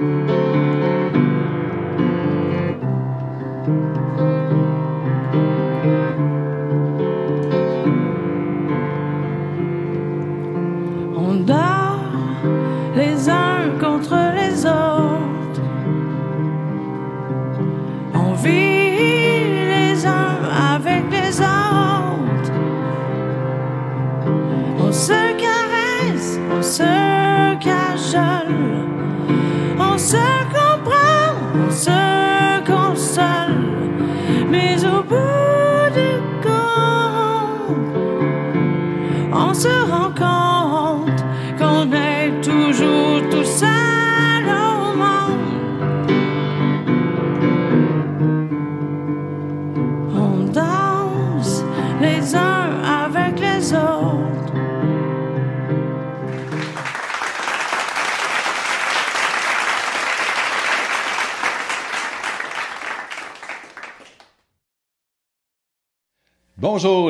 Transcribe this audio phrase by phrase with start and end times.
[0.00, 0.67] On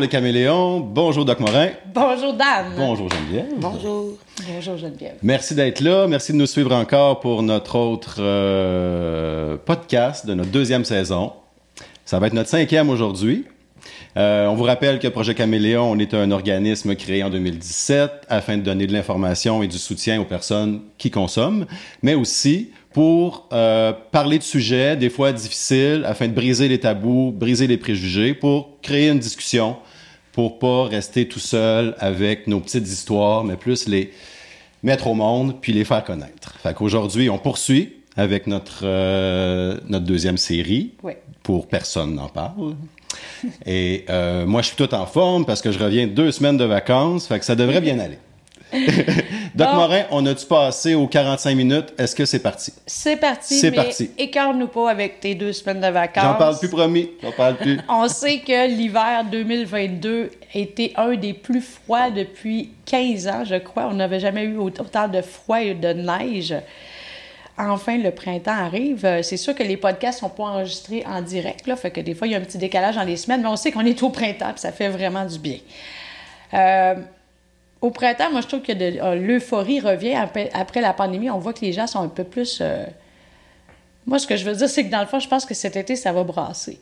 [0.09, 2.73] les caméléons, bonjour Doc Morin, Bonjour, Dan.
[2.79, 3.47] bonjour Geneviève.
[3.59, 4.15] Bonjour.
[4.49, 5.17] Bonjour, Geneviève.
[5.23, 10.51] Merci d'être là, merci de nous suivre encore pour notre autre euh, podcast de notre
[10.51, 11.33] deuxième saison.
[12.07, 13.45] Ça va être notre cinquième aujourd'hui.
[14.17, 18.57] Euh, on vous rappelle que Projet Caméléon, on est un organisme créé en 2017 afin
[18.57, 21.67] de donner de l'information et du soutien aux personnes qui consomment,
[22.03, 27.31] mais aussi pour euh, parler de sujets des fois difficiles afin de briser les tabous,
[27.31, 29.77] briser les préjugés, pour créer une discussion,
[30.39, 34.13] pour pas rester tout seul avec nos petites histoires, mais plus les
[34.85, 36.55] mettre au monde puis les faire connaître.
[36.63, 41.15] Fait qu'aujourd'hui, on poursuit avec notre, euh, notre deuxième série Oui.
[41.43, 42.77] pour Personne n'en parle.
[43.67, 46.57] Et euh, moi, je suis tout en forme parce que je reviens de deux semaines
[46.57, 48.19] de vacances, fait que ça devrait bien aller.
[49.59, 49.75] Doc Bon.
[49.75, 51.93] Morin, on a-tu passé aux 45 minutes?
[51.99, 52.73] Est-ce que c'est parti?
[52.87, 54.09] C'est parti, C'est parti.
[54.17, 56.23] écarte-nous pas avec tes deux semaines de vacances.
[56.23, 57.11] J'en parle plus, promis.
[57.21, 57.81] J'en parle plus.
[57.89, 63.57] On sait que l'hiver 2022 a été un des plus froids depuis 15 ans, je
[63.57, 63.89] crois.
[63.91, 66.55] On n'avait jamais eu autant de froid et de neige.
[67.59, 69.23] Enfin, le printemps arrive.
[69.23, 72.29] C'est sûr que les podcasts sont pas enregistrés en direct, là, fait que des fois,
[72.29, 74.11] il y a un petit décalage dans les semaines, mais on sait qu'on est au
[74.11, 75.59] printemps, puis ça fait vraiment du bien.
[76.55, 76.95] Euh,
[77.81, 81.31] au printemps, moi, je trouve que de- euh, l'euphorie revient après, après la pandémie.
[81.31, 82.59] On voit que les gens sont un peu plus...
[82.61, 82.85] euh,
[84.07, 85.77] Moi, ce que je veux dire, c'est que dans le fond, je pense que cet
[85.77, 86.81] été, ça va brasser.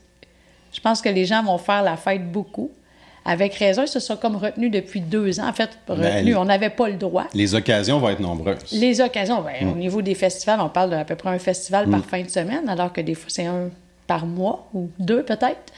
[0.72, 2.70] Je pense que les gens vont faire la fête beaucoup.
[3.28, 5.48] Avec raison, ils se sont comme retenus depuis deux ans.
[5.48, 7.24] En fait, retenus, Ben, on n'avait pas le droit.
[7.34, 8.70] Les occasions vont être nombreuses.
[8.72, 12.04] Les occasions, ben, au niveau des festivals, on parle d'à peu près un festival par
[12.04, 13.68] fin de semaine, alors que des fois, c'est un
[14.06, 15.72] par mois ou deux peut-être.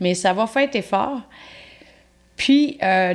[0.00, 1.20] Mais ça va faire effort.
[2.36, 3.14] Puis, euh,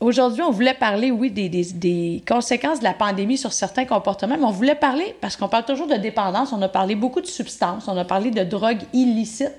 [0.00, 4.50] aujourd'hui, on voulait parler, oui, des, conséquences de la pandémie sur certains comportements, mais on
[4.50, 7.96] voulait parler, parce qu'on parle toujours de dépendance, on a parlé beaucoup de substances, on
[7.96, 9.52] a parlé de drogues illicites.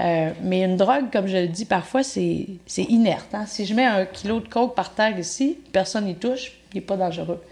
[0.00, 3.34] Euh, mais une drogue, comme je le dis parfois, c'est c'est inerte.
[3.34, 3.44] hein.
[3.46, 6.80] Si je mets un kilo de coke par terre ici, personne n'y touche, il n'est
[6.80, 7.42] pas dangereux.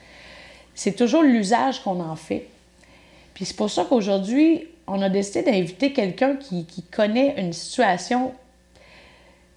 [0.74, 2.48] C'est toujours l'usage qu'on en fait.
[3.34, 8.32] Puis c'est pour ça qu'aujourd'hui, on a décidé d'inviter quelqu'un qui, qui connaît une situation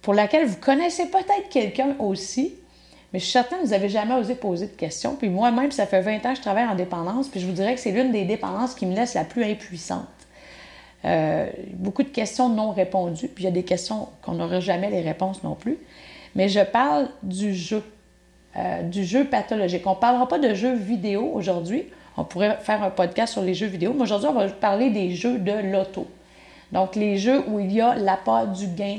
[0.04, 2.54] pour laquelle vous connaissez peut-être quelqu'un aussi,
[3.12, 5.16] mais je suis certaine que vous n'avez jamais osé poser de questions.
[5.16, 7.74] Puis moi-même, ça fait 20 ans que je travaille en dépendance, puis je vous dirais
[7.74, 10.04] que c'est l'une des dépendances qui me laisse la plus impuissante.
[11.06, 14.90] Euh, beaucoup de questions non répondues, puis il y a des questions qu'on n'aura jamais
[14.90, 15.78] les réponses non plus.
[16.34, 17.82] Mais je parle du jeu,
[18.58, 19.86] euh, du jeu pathologique.
[19.86, 21.86] On ne parlera pas de jeux vidéo aujourd'hui.
[22.18, 25.14] On pourrait faire un podcast sur les jeux vidéo, mais aujourd'hui, on va parler des
[25.14, 26.06] jeux de loto.
[26.72, 28.98] Donc, les jeux où il y a l'appât du gain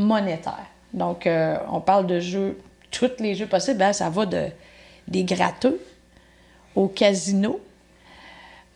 [0.00, 0.66] monétaire.
[0.92, 2.58] Donc, euh, on parle de jeux,
[2.90, 3.82] tous les jeux possibles.
[3.82, 4.46] hein, ça va de,
[5.06, 5.80] des gratteux
[6.74, 7.60] au casino,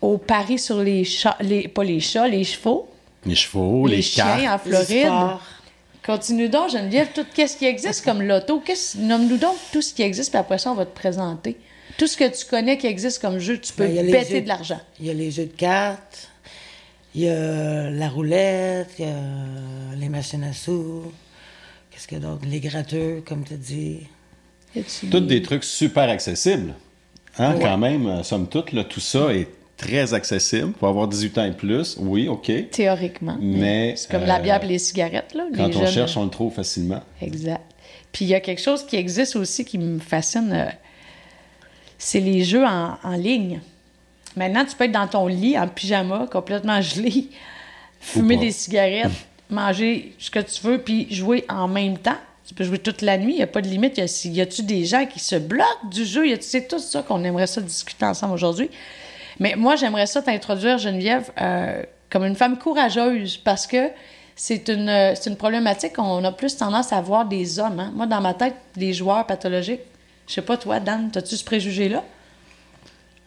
[0.01, 2.89] au paris sur les chats, les, pas les chats, les chevaux,
[3.27, 4.67] Les chevaux, les, les, chiens cartes.
[4.67, 5.39] en Floride.
[6.05, 8.61] Continue donc, Geneviève, tout qu'est-ce qui existe comme loto.
[8.61, 11.57] Qu'est-ce- Nomme-nous donc tout ce qui existe, puis après ça, on va te présenter.
[11.97, 14.35] Tout ce que tu connais qui existe comme jeu, tu peux Ben, a les péter
[14.37, 14.81] jeux- de l'argent.
[15.01, 16.29] Il y a les jeux de cartes,
[17.15, 21.03] il y a la roulette, il y a les machines à sous.
[21.91, 22.43] Qu'est-ce qu'il y a d'autre?
[22.49, 24.01] Les gratteux, comme tu dis.
[25.11, 26.75] Toutes des trucs super accessibles.
[27.39, 30.73] Hein, Quand même, euh, somme toute, là, tout ça est très accessible.
[30.79, 32.51] Faut avoir 18 ans et plus, oui, OK.
[32.71, 33.37] Théoriquement.
[33.41, 35.45] Mais, C'est comme euh, la bière et les cigarettes, là.
[35.57, 37.01] Quand les on jeunes- cherche, on le trouve facilement.
[37.21, 37.63] Exact.
[38.13, 40.67] Puis il y a quelque chose qui existe aussi qui me fascine, euh,
[41.99, 43.61] c'est les jeux en, en ligne.
[44.37, 47.29] Maintenant, tu peux être dans ton lit en pyjama, complètement gelé,
[48.01, 49.13] fumer des cigarettes,
[49.51, 52.17] manger ce que tu veux, puis jouer en même temps.
[52.47, 53.97] Tu peux jouer toute la nuit, il n'y a pas de limite.
[53.97, 56.27] Y a-tu des gens qui se bloquent du jeu?
[56.27, 58.71] Y C'est tout ça qu'on aimerait ça discuter ensemble aujourd'hui.
[59.41, 63.89] Mais moi, j'aimerais ça t'introduire, Geneviève, euh, comme une femme courageuse parce que
[64.37, 67.81] c'est une, euh, c'est une problématique qu'on a plus tendance à voir des hommes.
[67.81, 67.93] hein.
[67.95, 69.81] Moi, dans ma tête, des joueurs pathologiques,
[70.29, 72.03] je sais pas, toi, Dan, as-tu ce préjugé-là?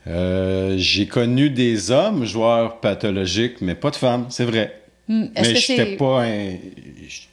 [0.07, 4.81] Euh, j'ai connu des hommes joueurs pathologiques, mais pas de femmes, c'est vrai.
[5.09, 6.55] Hmm, Mais je n'étais pas un-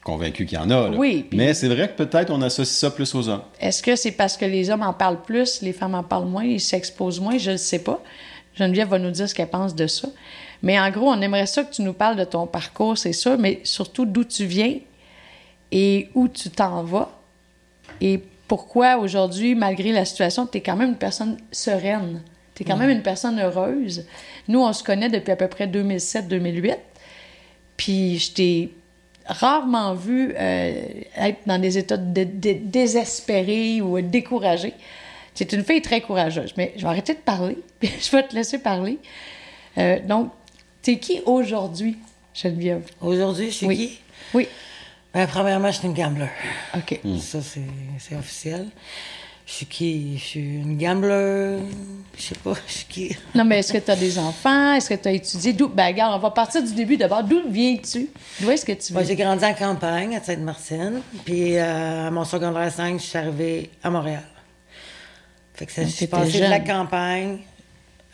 [0.04, 0.90] convaincu qu'il y en a.
[0.90, 0.96] là.
[0.96, 3.42] Oui, puis- Mais c'est vrai que peut-être on associe ça plus aux hommes.
[3.60, 6.44] Est-ce que c'est parce que les hommes en parlent plus, les femmes en parlent moins,
[6.44, 7.36] ils s'exposent moins?
[7.38, 8.00] Je ne sais pas.
[8.56, 10.08] Geneviève va nous dire ce qu'elle pense de ça.
[10.62, 13.36] Mais en gros, on aimerait ça que tu nous parles de ton parcours, c'est sûr,
[13.38, 14.74] mais surtout d'où tu viens
[15.72, 17.10] et où tu t'en vas.
[18.00, 22.22] Et pourquoi aujourd'hui, malgré la situation, tu es quand même une personne sereine.
[22.54, 24.06] Tu es quand même une personne heureuse.
[24.48, 26.76] Nous, on se connaît depuis à peu près 2007-2008.
[27.76, 28.74] Puis je t'ai
[29.26, 30.82] rarement vu euh,
[31.16, 34.74] être dans des états de, de- désespérés ou découragés.
[35.34, 38.22] Tu es une fille très courageuse, mais je vais arrêter de parler, puis je vais
[38.22, 38.98] te laisser parler.
[39.78, 40.30] Euh, donc,
[40.82, 41.96] t'es qui aujourd'hui,
[42.34, 42.82] Geneviève?
[43.00, 43.76] Aujourd'hui, je suis Oui.
[43.76, 43.98] qui?
[44.34, 44.48] Oui.
[45.12, 46.28] Ben, premièrement, je suis une gambler.
[46.76, 47.00] OK.
[47.20, 47.60] Ça, c'est
[47.98, 48.66] c'est officiel.
[49.46, 50.16] Je suis qui?
[50.18, 51.58] Je suis une gambler?
[52.16, 53.16] Je sais pas, je suis qui?
[53.34, 54.72] Non, mais est-ce que tu as des enfants?
[54.74, 55.52] Est-ce que tu as étudié?
[55.52, 55.68] D'où?
[55.68, 57.22] Ben, regarde, on va partir du début d'abord.
[57.24, 58.08] D'où viens-tu?
[58.40, 59.08] D'où est-ce que tu Moi, viens?
[59.16, 61.02] j'ai grandi en campagne, à Sainte-Martine.
[61.26, 64.24] Puis, euh, à mon secondaire 5, je suis arrivée à Montréal.
[65.52, 67.38] Fait que ça, Donc, je suis passée de la campagne.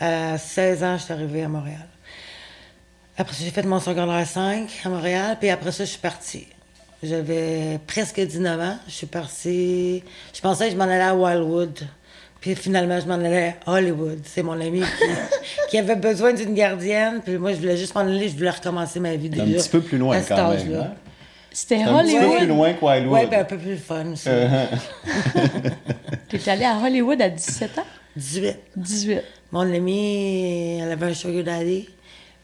[0.00, 1.86] À 16 ans, je suis arrivée à Montréal.
[3.16, 5.36] Après ça, j'ai fait mon secondaire 5 à Montréal.
[5.38, 6.46] Puis après ça, je suis partie.
[7.02, 8.76] J'avais presque 19 ans.
[8.86, 10.02] Je suis partie.
[10.34, 11.80] Je pensais que je m'en allais à Wildwood.
[12.40, 14.20] Puis finalement, je m'en allais à Hollywood.
[14.24, 14.86] C'est mon ami qui,
[15.70, 17.20] qui avait besoin d'une gardienne.
[17.24, 18.28] Puis moi, je voulais juste m'en aller.
[18.28, 19.58] Je voulais recommencer ma vie Un déjà.
[19.58, 20.74] petit peu plus loin à cet quand même.
[20.74, 20.94] hein?
[21.52, 22.48] C'était C'est un petit peu plus Hollywood.
[22.48, 23.18] loin que Wildwood.
[23.20, 24.28] Oui, ben un peu plus fun aussi.
[24.28, 25.70] Uh-huh.
[26.28, 27.84] T'es allé à Hollywood à 17 ans?
[28.16, 28.56] 18.
[28.76, 29.20] 18.
[29.52, 31.88] Mon amie, elle avait un sugar daddy,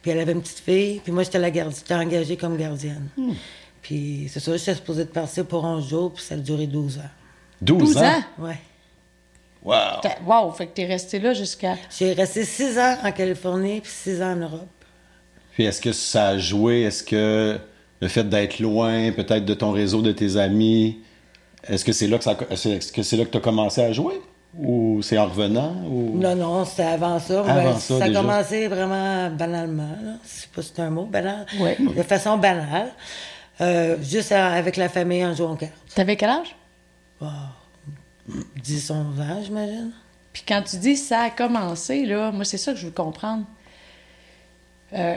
[0.02, 3.08] puis elle avait une petite fille, puis moi, j'étais la gardienne, j'étais engagée comme gardienne.
[3.16, 3.32] Hmm.
[3.86, 6.98] Puis c'est ça, j'étais supposée de partir pour 11 jours, puis ça a duré 12
[6.98, 7.02] ans.
[7.62, 8.00] 12, 12 ans?
[8.04, 8.22] ans?
[8.40, 8.58] Ouais.
[9.62, 9.74] Wow.
[10.02, 11.76] T'as- Wow, fait que t'es resté là jusqu'à.
[11.96, 14.66] J'ai resté 6 ans en Californie, puis 6 ans en Europe.
[15.54, 16.82] Puis est-ce que ça a joué?
[16.82, 17.58] Est-ce que
[18.00, 20.98] le fait d'être loin, peut-être de ton réseau, de tes amis,
[21.68, 23.92] est-ce que c'est là que ça, est-ce que c'est là que tu as commencé à
[23.92, 24.20] jouer?
[24.58, 25.76] Ou c'est en revenant?
[25.88, 26.18] Ou...
[26.18, 27.40] Non, non, c'était avant ça.
[27.40, 28.20] Avant mais ça, ça a déjà?
[28.20, 29.96] commencé vraiment banalement.
[30.02, 30.12] Là.
[30.24, 31.46] Je sais pas si c'est un mot, banal.
[31.60, 31.76] Ouais.
[31.78, 32.90] De façon banale.
[33.60, 35.72] Euh, juste à- avec la famille en jouant aux cartes.
[35.94, 36.54] T'avais quel âge?
[38.62, 39.92] 10, 11 ans, j'imagine.
[40.32, 43.44] Puis quand tu dis ça a commencé, là, moi, c'est ça que je veux comprendre.
[44.92, 45.16] Euh,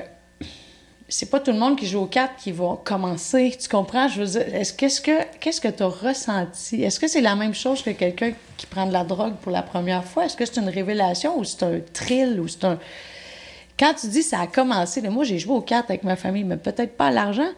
[1.09, 3.55] c'est pas tout le monde qui joue aux cartes qui va commencer.
[3.59, 4.07] Tu comprends?
[4.07, 6.83] Je veux dire, est-ce, qu'est-ce que qu'est-ce que tu as ressenti?
[6.83, 9.63] Est-ce que c'est la même chose que quelqu'un qui prend de la drogue pour la
[9.63, 10.25] première fois?
[10.25, 12.77] Est-ce que c'est une révélation ou c'est un thrill ou c'est un.
[13.77, 16.43] Quand tu dis ça a commencé, là, moi j'ai joué aux cartes avec ma famille,
[16.43, 17.49] mais peut-être pas à l'argent,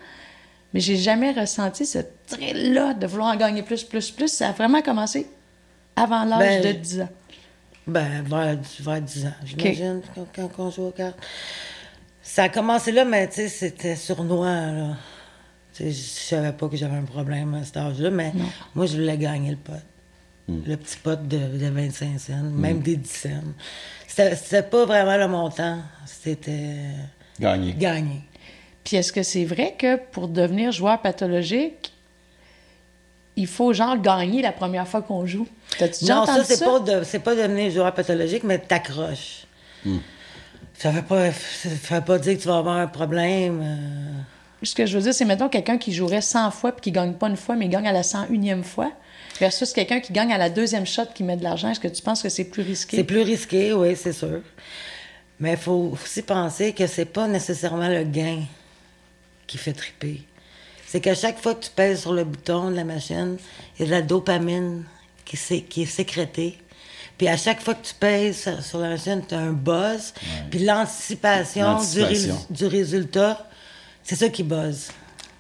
[0.73, 4.29] mais j'ai jamais ressenti ce thrill-là de vouloir en gagner plus, plus, plus.
[4.29, 5.27] Ça a vraiment commencé
[5.95, 7.09] avant l'âge Ben, de 10 ans.
[7.87, 11.19] Ben, vers, vers 10 ans, j'imagine, quand, quand on joue aux cartes.
[12.21, 14.97] Ça a commencé là, mais tu sais, c'était sournois, là.
[15.73, 18.31] Tu sais, je savais pas que j'avais un problème à cet âge-là, mais
[18.75, 19.73] moi, je voulais gagner le pot.
[20.47, 23.29] Le petit pot de, de 25 cents, même des 10 cents.
[24.07, 26.75] C'était pas vraiment le montant, c'était
[27.39, 27.73] Gagné.
[27.73, 28.21] gagner.
[28.83, 31.93] Puis est-ce que c'est vrai que pour devenir joueur pathologique,
[33.35, 35.47] il faut genre gagner la première fois qu'on joue?
[35.77, 36.55] T'as-tu déjà Non, entendu ça, ça?
[36.55, 39.45] c'est pas, de, c'est pas devenir joueur pathologique, mais t'accroches.
[40.77, 43.61] Ça veut pas, ça veut pas dire que tu vas avoir un problème.
[43.63, 44.21] euh.
[44.63, 47.13] Ce que je veux dire, c'est mettons quelqu'un qui jouerait 100 fois puis qui gagne
[47.13, 48.91] pas une fois, mais gagne à la 101e fois,
[49.39, 51.69] versus quelqu'un qui gagne à la deuxième shot qui met de l'argent.
[51.69, 52.97] Est-ce que tu penses que c'est plus risqué?
[52.97, 54.41] C'est plus risqué, oui, c'est sûr.
[55.39, 58.41] Mais il faut aussi penser que c'est pas nécessairement le gain
[59.51, 60.21] qui fait triper.
[60.87, 63.35] C'est qu'à chaque fois que tu pèses sur le bouton de la machine,
[63.77, 64.85] il y a de la dopamine
[65.25, 66.57] qui, est sécrétée.
[67.17, 70.13] Puis à chaque fois que tu pèses sur- sur la machine, tu as un buzz.
[70.49, 71.77] Puis l'anticipation
[72.49, 73.45] du résultat,
[74.03, 74.89] c'est ça qui buzz.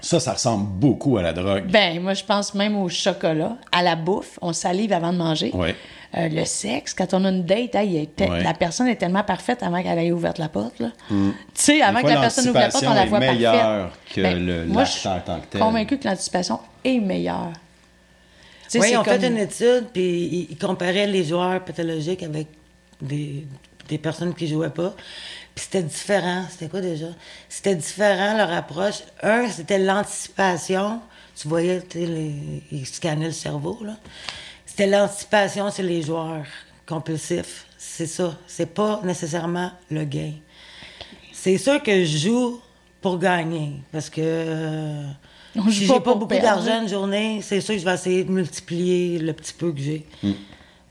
[0.01, 1.67] Ça, ça ressemble beaucoup à la drogue.
[1.69, 4.39] Ben, moi, je pense même au chocolat, à la bouffe.
[4.41, 5.51] On salive avant de manger.
[5.53, 5.75] Ouais.
[6.17, 8.43] Euh, le sexe, quand on a une date, il Ouais.
[8.43, 10.79] la personne est tellement parfaite avant qu'elle ait ouvert la porte.
[10.79, 10.89] là.
[11.09, 11.15] Tu
[11.53, 12.01] sais, avant Mm.
[12.01, 13.35] Fois, que la personne ouvre la porte, on la voit parfaite.
[13.37, 15.61] meilleure que Ben, le- moi, je suis en tant que tel.
[15.61, 17.53] convaincue que l'anticipation est meilleure.
[18.75, 22.47] Oui, ont comme- fait une étude, puis ils, ils comparaient les joueurs pathologiques avec
[23.01, 23.45] des,
[23.89, 24.93] des personnes qui jouaient pas.
[25.55, 26.43] Puis c'était différent.
[26.49, 27.07] C'était quoi déjà?
[27.49, 29.01] C'était différent, leur approche.
[29.23, 30.99] Un, c'était l'anticipation.
[31.35, 33.93] Tu voyais, tu sais, les- ils scannaient le cerveau, là.
[34.81, 36.43] C'était l'anticipation, c'est les joueurs
[36.87, 37.67] compulsifs.
[37.77, 38.35] c'est ça.
[38.47, 40.31] C'est pas nécessairement le gain.
[41.31, 42.59] C'est sûr que je joue
[42.99, 43.73] pour gagner.
[43.91, 45.03] Parce que euh,
[45.55, 47.93] On si pas j'ai pas pour beaucoup d'argent une journée, c'est sûr que je vais
[47.93, 50.03] essayer de multiplier le petit peu que j'ai.
[50.23, 50.31] Mm.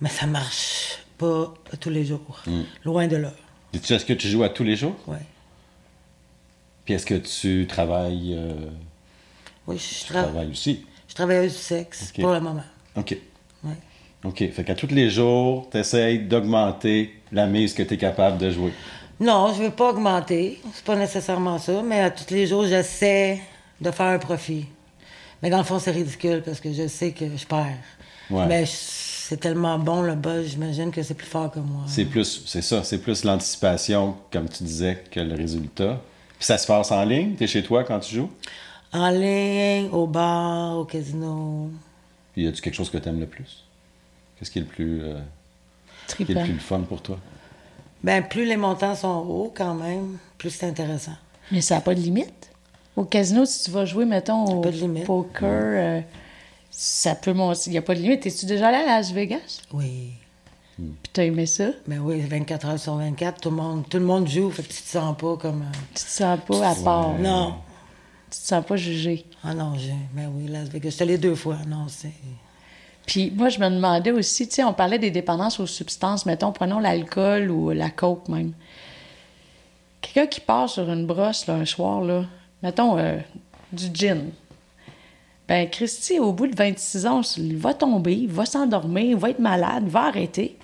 [0.03, 2.43] Mais ça marche pas tous les jours.
[2.47, 2.61] Mm.
[2.85, 3.33] Loin de là.
[3.73, 4.95] Dis-tu, Est-ce que tu joues à tous les jours?
[5.09, 5.19] Ouais.
[6.85, 8.55] Puis est-ce que tu travailles, euh,
[9.67, 10.87] Oui, je, tu tra- travailles aussi?
[11.09, 12.63] je travaille du sexe pour le moment.
[12.95, 13.17] OK.
[14.25, 14.51] OK.
[14.53, 18.51] Fait qu'à tous les jours, tu essaies d'augmenter la mise que tu es capable de
[18.51, 18.73] jouer.
[19.19, 20.61] Non, je veux pas augmenter.
[20.73, 23.41] C'est pas nécessairement ça, mais à tous les jours, j'essaie
[23.81, 24.67] de faire un profit.
[25.43, 27.77] Mais dans le fond, c'est ridicule parce que je sais que je perds.
[28.31, 28.47] Ouais.
[28.47, 31.83] Mais c'est tellement bon le buzz, j'imagine que c'est plus fort que moi.
[31.87, 36.01] C'est plus, c'est ça, c'est plus l'anticipation, comme tu disais, que le résultat.
[36.39, 37.37] Puis ça se passe en ligne?
[37.37, 38.31] Tu es chez toi quand tu joues?
[38.93, 41.71] En ligne, au bar, au casino.
[42.33, 43.65] Puis y a-tu quelque chose que tu aimes le plus?
[44.41, 45.19] Qu'est-ce qui est le plus, euh,
[46.17, 47.19] qui est le plus fun pour toi?
[48.03, 51.13] Ben, plus les montants sont hauts quand même, plus c'est intéressant.
[51.53, 52.51] Mais ça n'a pas de limite.
[52.97, 55.05] Au casino, si tu vas jouer, mettons, au Pas de limite.
[55.05, 56.01] poker, euh,
[56.71, 57.61] ça peut monter.
[57.67, 58.25] Il n'y a pas de limite.
[58.27, 59.61] Es-tu déjà allé à Las Vegas?
[59.73, 60.13] Oui.
[60.79, 61.67] Puis t'as aimé ça?
[61.87, 64.73] Ben oui, 24 heures sur 24, tout le monde, tout le monde joue, fait que
[64.73, 65.61] tu te sens pas comme...
[65.63, 67.19] euh, Tu te sens pas à part.
[67.19, 67.57] Non.
[68.31, 69.27] Tu te sens pas jugé.
[69.45, 69.93] Ah non, j'ai...
[70.15, 72.13] Ben oui, Las Vegas, je suis allée deux fois, non, c'est...
[73.07, 76.53] Puis moi, je me demandais aussi, tu sais, on parlait des dépendances aux substances, mettons,
[76.53, 78.53] prenons l'alcool ou la coke même.
[80.01, 82.25] Quelqu'un qui part sur une brosse là, un soir, là,
[82.63, 83.19] mettons euh,
[83.73, 84.31] du gin.
[85.49, 89.31] Ben, Christy, au bout de 26 ans, il va tomber, il va s'endormir, il va
[89.31, 90.57] être malade, il va arrêter.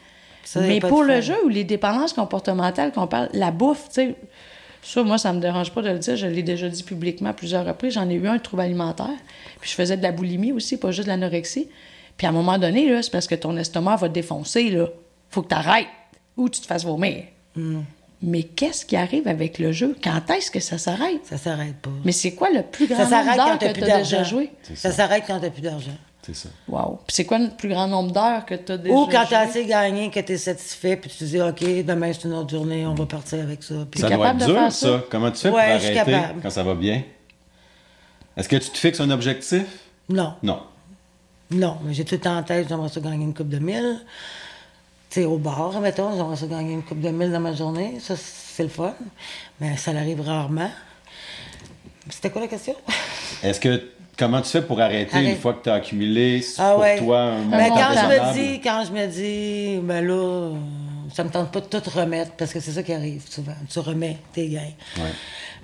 [0.45, 4.17] Ça, Mais pour le jeu ou les dépendances comportementales qu'on parle, la bouffe, tu sais,
[4.87, 6.17] ça, moi, ça me dérange pas de le dire.
[6.17, 7.95] Je l'ai déjà dit publiquement à plusieurs reprises.
[7.95, 9.17] J'en ai eu un trouble alimentaire.
[9.61, 11.69] Puis je faisais de la boulimie aussi, pas juste de l'anorexie.
[12.17, 14.87] Puis à un moment donné, là, c'est parce que ton estomac va te défoncer, là.
[15.31, 15.87] Faut que tu arrêtes
[16.37, 17.25] ou tu te fasses vomir.
[17.55, 17.81] Hmm.
[18.23, 19.95] Mais qu'est-ce qui arrive avec le jeu?
[20.03, 21.21] Quand est-ce que ça s'arrête?
[21.25, 21.91] Ça s'arrête pas.
[22.05, 24.25] Mais c'est quoi le plus grand ça nombre d'heures que tu as déjà d'argent.
[24.25, 24.51] joué?
[24.75, 25.91] Ça s'arrête quand t'as plus d'argent.
[26.23, 26.49] C'est ça.
[26.67, 27.01] Wow.
[27.07, 29.43] Puis c'est quoi le plus grand nombre d'heures que tu as déjà Ou quand t'as
[29.45, 29.51] joué?
[29.51, 32.85] assez gagné, que t'es satisfait, puis tu te dis, OK, demain c'est une autre journée,
[32.87, 33.75] on va partir avec ça.
[33.91, 34.87] Puis Ça doit capable être de dur, faire ça.
[34.89, 35.05] ça?
[35.11, 36.41] Comment tu fais Ouais, pour je suis arrêter capable.
[36.43, 37.03] quand ça va bien?
[38.37, 39.67] Est-ce que tu te fixes un objectif?
[40.09, 40.61] Non, Non.
[41.51, 44.01] Non, mais j'ai tout le temps en tête, j'aimerais ça gagner une coupe de mille.
[45.11, 47.99] Tu sais, au bar, mettons, j'aimerais ça gagner une coupe de mille dans ma journée.
[48.01, 48.95] Ça, c'est le fun.
[49.61, 50.71] Mais ça l'arrive rarement.
[52.11, 52.75] C'était quoi la question?
[53.43, 56.81] Est-ce que comment tu fais pour arrêter une fois que tu as accumulé Ah pour
[56.81, 56.99] ouais.
[56.99, 60.51] toi un Ben, quand je me dis, quand je me dis, ben là,
[61.15, 63.55] ça me tente pas de tout remettre, parce que c'est ça qui arrive souvent.
[63.69, 64.73] Tu remets tes gains.
[64.97, 65.13] Ouais.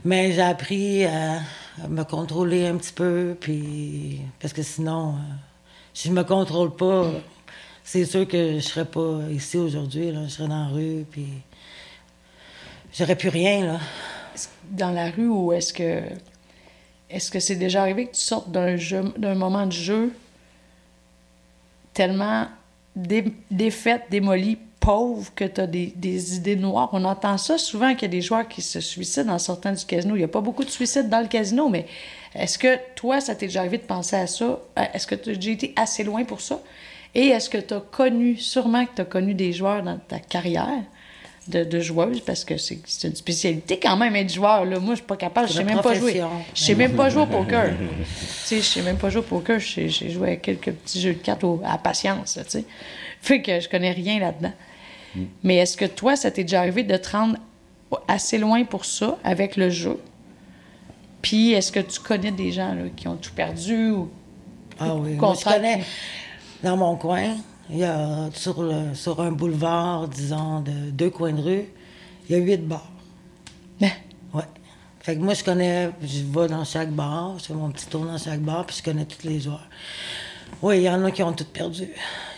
[0.04, 1.40] Mais j'ai appris à,
[1.82, 5.34] à me contrôler un petit peu, puis parce que sinon, euh,
[5.94, 7.10] je me contrôle pas,
[7.84, 10.12] c'est sûr que je serais pas ici aujourd'hui.
[10.24, 11.26] Je serais dans la rue, puis
[12.96, 13.80] j'aurais plus rien là.
[14.70, 16.00] dans la rue ou est-ce que
[17.10, 20.12] est-ce que c'est déjà arrivé que tu sortes d'un jeu d'un moment de jeu
[21.92, 22.46] tellement
[22.96, 26.88] dé- défaite, démolie, pauvre que tu as des, des idées noires?
[26.92, 29.84] On entend ça souvent qu'il y a des joueurs qui se suicident en sortant du
[29.84, 30.14] casino.
[30.14, 31.86] Il n'y a pas beaucoup de suicides dans le casino, mais
[32.34, 34.44] est-ce que toi, ça t'est déjà arrivé de penser à ça?
[34.44, 36.60] Euh, Est-ce que tu as déjà été assez loin pour ça?
[37.14, 40.18] Et est-ce que tu as connu, sûrement que tu as connu des joueurs dans ta
[40.18, 40.68] carrière
[41.48, 44.64] de, de joueuse, parce que c'est une spécialité quand même être joueur.
[44.64, 44.78] Là.
[44.78, 46.12] Moi, je suis pas capable, je sais même pas jouer.
[46.54, 47.66] Je sais même pas jouer au poker.
[48.08, 48.14] tu
[48.46, 49.58] sais, je sais même pas jouer au poker.
[49.58, 52.64] J'ai j'ai joué à quelques petits jeux de cartes au- à patience, tu sais.
[53.20, 54.52] Fait que je connais rien là-dedans.
[55.42, 57.36] Mais est-ce que toi, ça t'est déjà arrivé de te rendre
[58.08, 59.98] assez loin pour ça avec le jeu?
[61.22, 64.10] Puis est-ce que tu connais des gens là, qui ont tout perdu ou
[64.78, 65.84] Ah oui, moi, je connais.
[66.62, 67.36] Dans mon coin,
[67.70, 71.64] il y a sur, le, sur un boulevard, disons, de deux coins de rue,
[72.28, 72.90] il y a huit bars.
[73.80, 73.90] Ben,
[74.34, 74.44] Ouais.
[75.00, 78.04] Fait que moi, je connais, je vais dans chaque bar, je fais mon petit tour
[78.04, 79.68] dans chaque bar, puis je connais tous les joueurs.
[80.60, 81.88] Oui, il y en a qui ont tout perdu.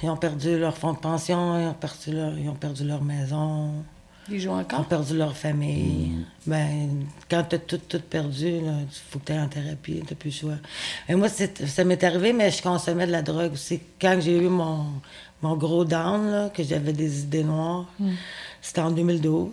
[0.02, 3.02] Ils ont perdu leur fonds de pension, ils ont perdu leur, ils ont perdu leur
[3.02, 3.84] maison,
[4.28, 4.87] ils jouent ils ont encore?
[4.87, 6.12] perdu leur famille.
[6.47, 10.49] Ben, quand t'as tout, tout perdu, il faut que tu en thérapie, t'as plus le
[10.49, 10.59] choix.
[11.09, 13.81] Et moi, ça m'est arrivé, mais je consommais de la drogue aussi.
[14.00, 14.87] Quand j'ai eu mon,
[15.43, 17.87] mon gros down, là, que j'avais des idées noires,
[18.62, 19.50] c'était en 2012.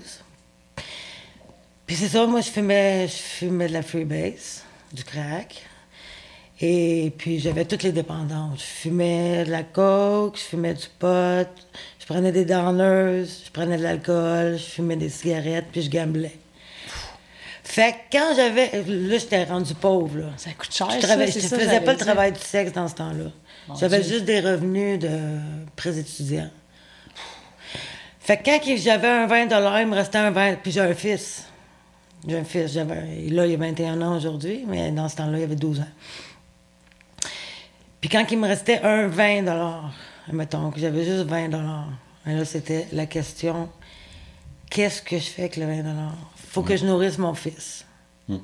[1.86, 4.63] Puis c'est ça, moi, je fumais, je fumais de la freebase,
[4.94, 5.66] du crack.
[6.63, 8.60] Et puis j'avais toutes les dépendances.
[8.60, 11.50] Je fumais de la coke, je fumais du pot,
[12.12, 16.38] prenais des downers, je prenais de l'alcool, je fumais des cigarettes, puis je gamblais.
[17.63, 18.84] Fait que quand j'avais...
[18.86, 20.25] Là, j'étais rendu pauvre, là.
[20.36, 23.32] Ça coûte cher, Je, ça, faisais pas le travail du sexe dans ce temps-là.
[23.80, 25.10] J'avais juste des revenus de
[25.77, 26.50] pré-étudiant.
[28.20, 30.56] Fait que quand j'avais un 20 il me restait un 20.
[30.62, 31.46] Puis j'ai un fils.
[32.27, 32.74] J'ai un fils.
[32.74, 35.88] J'avais, là, il a 21 ans aujourd'hui, mais dans ce temps-là, il avait 12 ans.
[38.01, 39.48] Puis quand il me restait un 20
[40.32, 41.50] mettons que j'avais juste 20
[42.28, 43.70] et là, c'était la question
[44.70, 45.84] qu'est-ce que je fais avec le 20
[46.51, 47.86] faut que je nourrisse mon fils.
[48.28, 48.40] Il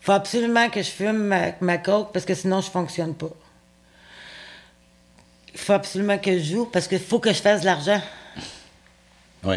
[0.00, 3.30] faut absolument que je fume ma, ma coke parce que sinon, je fonctionne pas.
[5.54, 8.00] Il faut absolument que je joue parce qu'il faut que je fasse de l'argent.
[9.44, 9.56] Oui.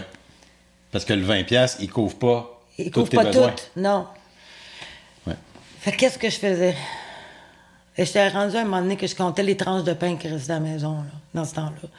[0.92, 2.62] Parce que le 20$, il couvre pas.
[2.78, 3.40] Il couvre pas tout.
[3.76, 4.08] Non.
[5.26, 5.36] Ouais.
[5.80, 6.76] Fait qu'est-ce que je faisais?
[7.98, 10.28] Et j'étais rendu à un moment donné que je comptais les tranches de pain qui
[10.28, 11.90] restaient à la maison, là, dans ce temps-là.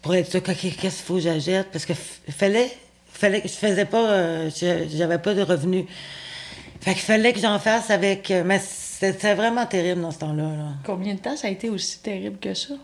[0.00, 1.70] Pour être sûr, qu'est-ce qu'il faut que j'achète?
[1.70, 2.70] Parce que fallait,
[3.06, 4.50] fallait, je faisais pas, euh,
[4.90, 5.84] j'avais pas de revenus.
[6.80, 8.30] Fait qu'il fallait que j'en fasse avec.
[8.30, 10.56] Euh, mais c'était vraiment terrible dans ce temps-là.
[10.56, 10.68] Là.
[10.84, 12.74] Combien de temps ça a été aussi terrible que ça?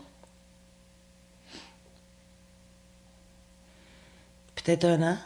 [4.55, 5.17] Peut-être un an.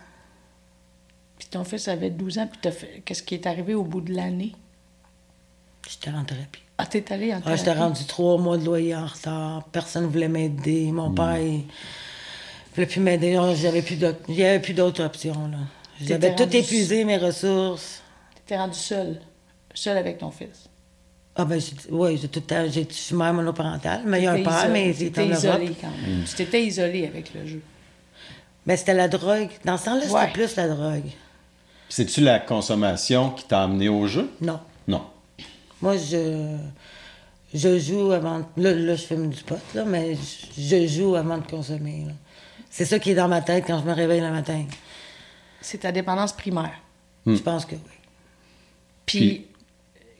[1.38, 3.04] Puis ton fils avait 12 ans, puis fait...
[3.06, 4.54] qu'est-ce qui est arrivé au bout de l'année?
[5.88, 6.63] J'étais en thérapie.
[6.78, 7.50] Ah, t'es allé en thérapie?
[7.50, 9.64] Ah, j'étais rendu trois mois de loyer en retard.
[9.72, 10.92] Personne ne voulait m'aider.
[10.92, 11.16] Mon hmm.
[11.16, 11.64] père, il
[12.76, 13.40] voulait plus m'aider.
[13.56, 14.20] J'avais plus d'autres...
[14.28, 15.58] Il n'y avait plus d'autres options, là.
[16.02, 18.02] J'avais tout épuisé, mes ressources.
[18.36, 19.22] T'étais rendu seul?
[19.74, 20.70] Seul avec ton fils?
[21.36, 24.28] Ah ben oui, j'ai tout le temps, j'ai, je suis mère monoparentale, mais il y
[24.28, 26.24] a un père, mais il était isolé quand même.
[26.28, 27.62] Tu t'étais isolé avec le jeu.
[28.68, 29.50] Mais c'était la drogue.
[29.66, 31.10] Dans ce temps-là, c'était plus la drogue.
[31.90, 34.30] C'est-tu la consommation qui t'a amené au jeu?
[34.42, 34.60] Non.
[35.84, 36.56] Moi, je,
[37.54, 38.38] je joue avant.
[38.56, 40.16] Là, là, je fume du pot, là, mais
[40.58, 42.06] je, joue avant de consommer.
[42.70, 44.64] C'est ça qui est dans ma tête quand je me réveille le matin.
[45.60, 46.80] C'est ta dépendance primaire.
[47.26, 47.92] Je pense que oui.
[49.06, 49.46] Puis,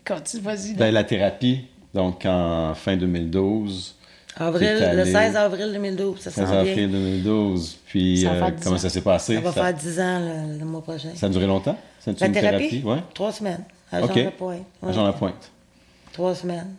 [0.04, 0.74] quand tu vas-y.
[0.74, 1.62] Ben, la thérapie,
[1.94, 3.96] donc en fin 2012.
[4.36, 7.78] Avril, le 16 avril 2012, ça 16 avril 2012.
[7.86, 9.36] Puis euh, comment ça s'est passé?
[9.36, 10.20] Ça va faire 10 ans
[10.60, 11.12] le, mois prochain.
[11.16, 11.78] Ça a duré longtemps?
[12.00, 12.58] Ça a La une thérapie?
[12.70, 12.84] thérapie?
[12.84, 13.04] Ouais.
[13.14, 13.64] Trois semaines.
[13.94, 14.66] À Jean-Lapointe.
[14.82, 15.52] À Jean-Lapointe.
[16.14, 16.76] Trois semaines.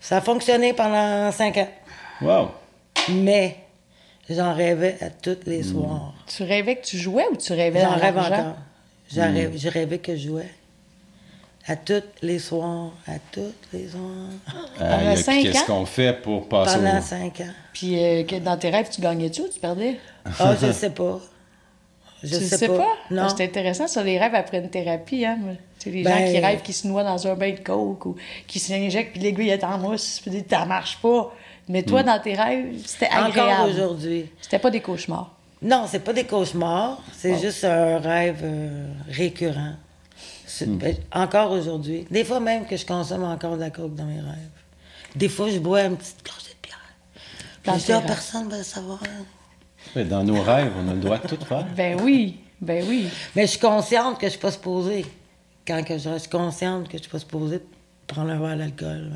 [0.00, 1.68] Ça a fonctionné pendant cinq ans.
[2.22, 2.50] Wow!
[3.10, 3.56] Mais
[4.28, 5.72] j'en rêvais à tous les hmm.
[5.72, 6.14] soirs.
[6.26, 8.56] Tu rêvais que tu jouais ou tu rêvais J'en rêve encore.
[9.12, 9.56] J'en hmm.
[9.56, 10.50] Je rêvais que je jouais.
[11.66, 14.02] À tous les soirs, à tous les soirs.
[14.80, 17.52] Euh, Qu'est-ce qu'on fait pour passer Pendant cinq ans.
[17.72, 19.98] Puis euh, dans tes rêves, tu gagnais-tu ou tu perdais?
[20.38, 21.20] Ah, je sais pas.
[22.22, 22.96] Je tu sais, sais pas?
[23.10, 23.28] Non.
[23.28, 25.24] C'est intéressant sur les rêves après une thérapie.
[25.24, 25.38] Hein?
[25.78, 28.16] C'est les gens qui ben, rêvent qui se noient dans un bain de coke ou
[28.46, 30.20] qui s'injectent puis l'aiguille est en mousse.
[30.20, 31.34] Puis ça marche pas.
[31.68, 32.06] Mais toi, mm.
[32.06, 33.40] dans tes rêves, c'était agréable.
[33.40, 34.26] Encore aujourd'hui.
[34.40, 35.34] C'était pas des cauchemars.
[35.62, 37.02] Non, c'est pas des cauchemars.
[37.16, 39.74] C'est juste un rêve euh, récurrent.
[40.60, 40.76] Hmm.
[40.76, 42.06] Ben, encore aujourd'hui.
[42.10, 44.50] Des fois même que je consomme encore de la coke dans mes rêves.
[45.16, 47.78] Des fois, je bois une petite gorgée de bière.
[47.78, 49.00] Je dis, personne ne va le savoir.
[49.96, 51.66] Dans nos rêves, on a le droit de tout faire.
[51.76, 53.08] Ben oui, ben oui.
[53.34, 55.06] Mais je suis consciente que je ne suis pas supposée.
[55.66, 57.60] Quand que je suis consciente que je ne suis pas supposée
[58.06, 59.12] prendre un verre d'alcool.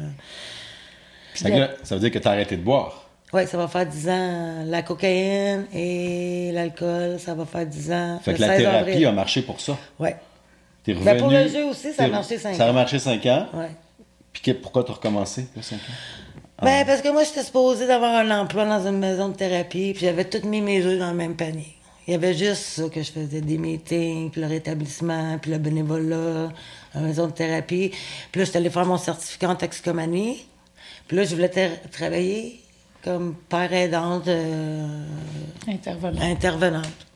[1.34, 1.48] Ça,
[1.82, 3.08] ça veut dire que tu as arrêté de boire.
[3.32, 4.64] Oui, ça va faire 10 ans.
[4.66, 8.20] La cocaïne et l'alcool, ça va faire 10 ans.
[8.22, 9.76] Fait que la thérapie a marché pour ça.
[9.98, 10.10] Oui.
[10.86, 12.56] Ben pour le jeu aussi, ça a marché 5 ans.
[12.56, 13.48] Ça a marché 5 ans?
[13.54, 13.64] Oui.
[14.32, 15.78] Puis pourquoi tu as recommencé, 5 ans?
[16.62, 20.06] Ben, parce que moi, j'étais supposée d'avoir un emploi dans une maison de thérapie, puis
[20.06, 21.76] j'avais toutes mis mes œufs dans le même panier.
[22.06, 25.58] Il y avait juste ça que je faisais, des meetings, puis le rétablissement, puis le
[25.58, 26.52] bénévolat,
[26.94, 27.90] la maison de thérapie.
[28.30, 30.46] Puis là, j'étais allée faire mon certificat en toxicomanie.
[31.08, 31.50] Puis là, je voulais
[31.90, 32.60] travailler
[33.02, 34.28] comme père aidante.
[34.28, 34.86] Euh,
[35.66, 36.22] intervenante.
[36.22, 37.06] Intervenante.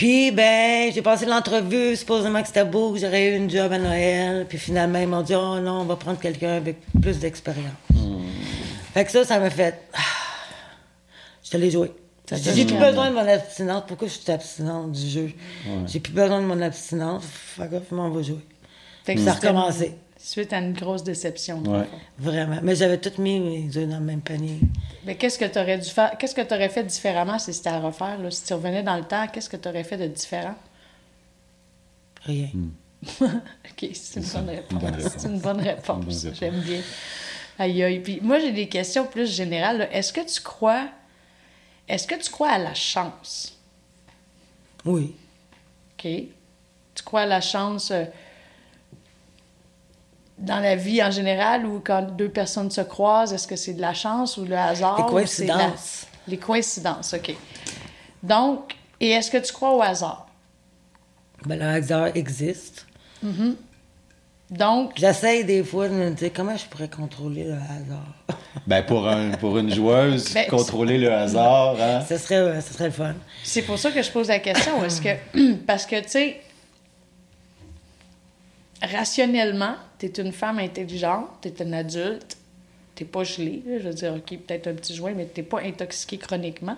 [0.00, 3.76] Puis, ben, j'ai passé l'entrevue, supposément que c'était beau, que j'aurais eu une job à
[3.76, 4.46] Noël.
[4.48, 7.74] Puis finalement, ils m'ont dit, oh non, on va prendre quelqu'un avec plus d'expérience.
[7.92, 8.22] Hmm.
[8.94, 9.78] Fait que ça, ça m'a fait.
[9.92, 9.98] Ah,
[11.42, 11.92] je suis allée jouer.
[12.32, 13.82] J'ai plus besoin de mon abstinence.
[13.86, 15.32] Pourquoi je suis abstinente du jeu?
[15.86, 17.24] J'ai plus besoin de mon abstinence.
[17.26, 18.40] Fait que, on va jouer.
[19.04, 19.96] Fait que ça a recommencé.
[20.22, 21.62] Suite à une grosse déception.
[22.18, 22.58] Vraiment.
[22.62, 24.60] Mais j'avais tout mis mes œufs dans le même panier.
[25.06, 26.16] Mais qu'est-ce que tu aurais dû faire?
[26.18, 28.18] Qu'est-ce que tu aurais fait différemment si c'était à refaire?
[28.18, 28.30] Là?
[28.30, 30.54] Si tu revenais dans le temps, qu'est-ce que tu aurais fait de différent?
[32.22, 32.48] Rien.
[32.52, 32.70] Hmm.
[33.22, 35.12] OK, c'est une, bonne réponse.
[35.16, 36.26] C'est une bonne réponse.
[36.38, 36.82] J'aime bien.
[37.58, 38.00] Aïe, aïe.
[38.00, 39.88] Puis moi, j'ai des questions plus générales.
[39.90, 40.86] Est-ce que tu crois...
[41.88, 43.58] Est-ce que tu crois à la chance?
[44.84, 45.14] Oui.
[45.94, 46.02] OK.
[46.04, 47.90] Tu crois à la chance...
[47.90, 48.04] Euh,
[50.40, 53.80] dans la vie en général ou quand deux personnes se croisent, est-ce que c'est de
[53.80, 54.98] la chance ou le hasard?
[54.98, 56.06] Les coïncidences.
[56.26, 57.34] Les coïncidences, OK.
[58.22, 60.26] Donc, et est-ce que tu crois au hasard?
[61.46, 62.86] Ben, le hasard existe.
[63.24, 63.54] Mm-hmm.
[64.50, 68.14] Donc, J'essaye des fois de me dire comment je pourrais contrôler le hasard?
[68.66, 72.04] Ben, pour, un, pour une joueuse, Ben, contrôler le hasard, hein?
[72.08, 73.14] ce, serait, ce serait le fun.
[73.44, 74.84] c'est pour ça que je pose la question.
[74.84, 75.54] Est-ce que.
[75.66, 76.40] Parce que, tu sais,
[78.82, 82.36] rationnellement, tu es une femme intelligente, tu es une adulte,
[82.94, 83.62] tu pas gelée.
[83.66, 86.76] Je veux dire, OK, peut-être un petit joint, mais tu pas intoxiqué chroniquement.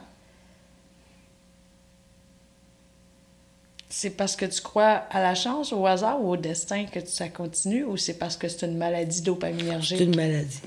[3.88, 7.28] C'est parce que tu crois à la chance, au hasard ou au destin que ça
[7.28, 9.98] continue ou c'est parce que c'est une maladie dopaminergique?
[9.98, 10.60] C'est une maladie.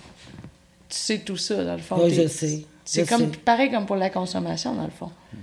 [0.90, 1.98] Tu sais tout ça, dans le fond.
[2.04, 2.66] Oui, je sais.
[2.86, 3.40] C'est comme sais.
[3.40, 5.12] pareil comme pour la consommation, dans le fond.
[5.32, 5.40] T'sais,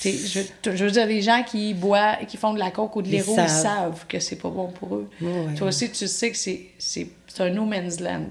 [0.00, 3.08] Je, je veux dire, les gens qui boivent, qui font de la coke ou de
[3.08, 3.48] Ils l'héros, ils savent.
[3.48, 5.10] savent que c'est pas bon pour eux.
[5.20, 5.54] Oui, oui.
[5.54, 8.24] Toi aussi, tu sais que c'est, c'est, c'est un no man's land.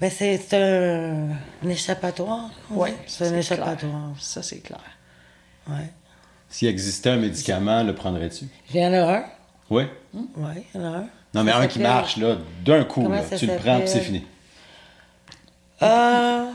[0.00, 1.28] Mais c'est c'est un,
[1.64, 2.50] un échappatoire.
[2.70, 2.76] dit.
[3.06, 3.38] c'est un clair.
[3.38, 4.10] échappatoire.
[4.20, 4.80] Ça, c'est clair.
[5.68, 5.90] Ouais.
[6.48, 8.44] S'il existait un médicament, le prendrais-tu?
[8.74, 9.24] Il y en a un.
[9.70, 9.84] Oui.
[10.12, 10.24] Oui,
[10.74, 11.06] il y en a un.
[11.34, 14.00] Non, mais Ça un qui marche, là, d'un coup, là, tu le prends, puis c'est
[14.00, 14.22] fini.
[15.80, 16.50] Euh,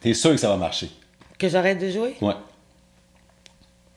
[0.00, 0.90] T'es sûr que ça va marcher?
[1.38, 2.16] Que j'arrête de jouer?
[2.20, 2.34] Ouais.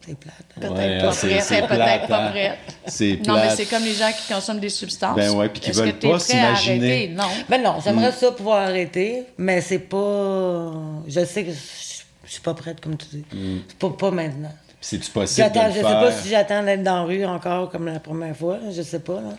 [0.06, 0.34] C'est plate.
[0.40, 0.62] hein.
[0.62, 2.32] Peut-être Ouais, pas c'est- prête, c'est peut-être plate, pas hein.
[2.32, 3.28] prête.
[3.28, 5.16] Non, mais c'est comme les gens qui consomment des substances.
[5.16, 7.10] Ben ouais, puis qui veulent que pas s'imaginer?
[7.10, 7.28] Non.
[7.48, 8.14] Ben non, j'aimerais Mm.
[8.14, 10.72] ça pouvoir arrêter, mais c'est pas.
[11.08, 13.26] Je sais que je suis pas prête, comme tu dis.
[13.32, 13.60] Mm.
[13.68, 14.52] C'est pas, pas maintenant.
[14.84, 16.00] C'est-tu possible de J'attends, le je sais faire?
[16.00, 19.22] pas si j'attends d'être dans la rue encore comme la première fois, je sais pas.
[19.22, 19.30] Là.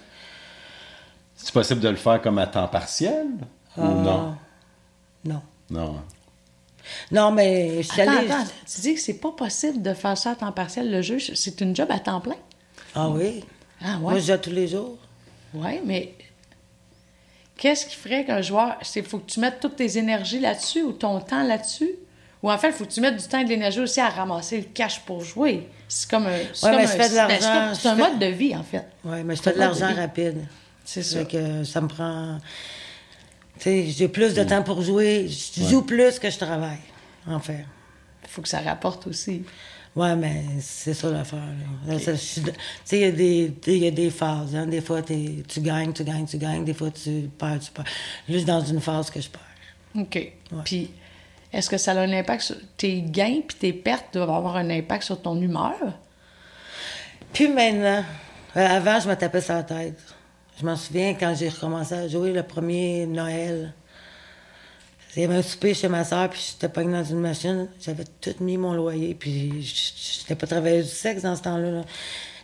[1.35, 3.27] C'est possible de le faire comme à temps partiel?
[3.77, 3.88] Ou Ah.
[3.88, 4.37] non?
[5.25, 5.43] Non.
[5.71, 5.97] Non.
[7.11, 8.31] Non, mais je suis Attends, allée.
[8.31, 8.45] attends.
[8.73, 11.18] Tu dis que c'est pas possible de faire ça à temps partiel, le jeu.
[11.18, 12.37] C'est une job à temps plein?
[12.95, 13.45] Ah oui?
[13.85, 14.21] Ah Moi, ouais?
[14.21, 14.99] je joue tous les jours.
[15.55, 16.14] Oui, mais
[17.57, 18.77] qu'est-ce qui ferait qu'un joueur.
[18.97, 21.90] Il faut que tu mettes toutes tes énergies là-dessus ou ton temps là-dessus?
[22.42, 24.09] Ou en fait, il faut que tu mettes du temps et de l'énergie aussi à
[24.09, 25.68] ramasser le cash pour jouer.
[25.88, 26.38] C'est comme un.
[26.53, 26.99] c'est Ouais, je un- c'est
[27.81, 28.85] C'est je mode de vie, en fait.
[29.05, 30.45] Oui, mais je C'est fais de l'argent rapide.
[30.85, 31.25] C'est ça.
[31.25, 32.38] Que ça me prend.
[33.62, 35.29] Tu sais, j'ai plus de temps pour jouer.
[35.29, 36.81] Je joue plus que je travaille,
[37.29, 37.64] en fait.
[38.25, 39.44] Il faut que ça rapporte aussi.
[39.94, 41.38] Ouais, mais c'est ça l'affaire.
[41.87, 42.16] sais,
[42.92, 44.57] il y, a des- y a des phases.
[44.57, 44.66] Hein.
[44.66, 46.64] Des fois, t'es- tu gagnes, tu gagnes, tu gagnes.
[46.64, 47.85] Des fois, tu perds, tu perds.
[48.29, 50.01] Juste dans une phase que je perds.
[50.03, 50.33] OK.
[50.64, 50.90] Puis,
[51.53, 52.57] est-ce que ça a un impact sur.
[52.77, 55.77] Tes gains puis tes pertes doivent avoir un impact sur ton humeur?
[57.33, 58.03] Puis maintenant,
[58.57, 59.98] euh, avant, je me tapais sur la tête.
[60.62, 63.75] Je m'en souviens quand j'ai recommencé à jouer le premier Noël.
[65.16, 67.68] Il y avait un souper chez ma soeur, puis j'étais pas dans une machine.
[67.81, 71.70] J'avais tout mis mon loyer, puis j'étais pas travailleuse du sexe dans ce temps-là.
[71.72, 71.85] là.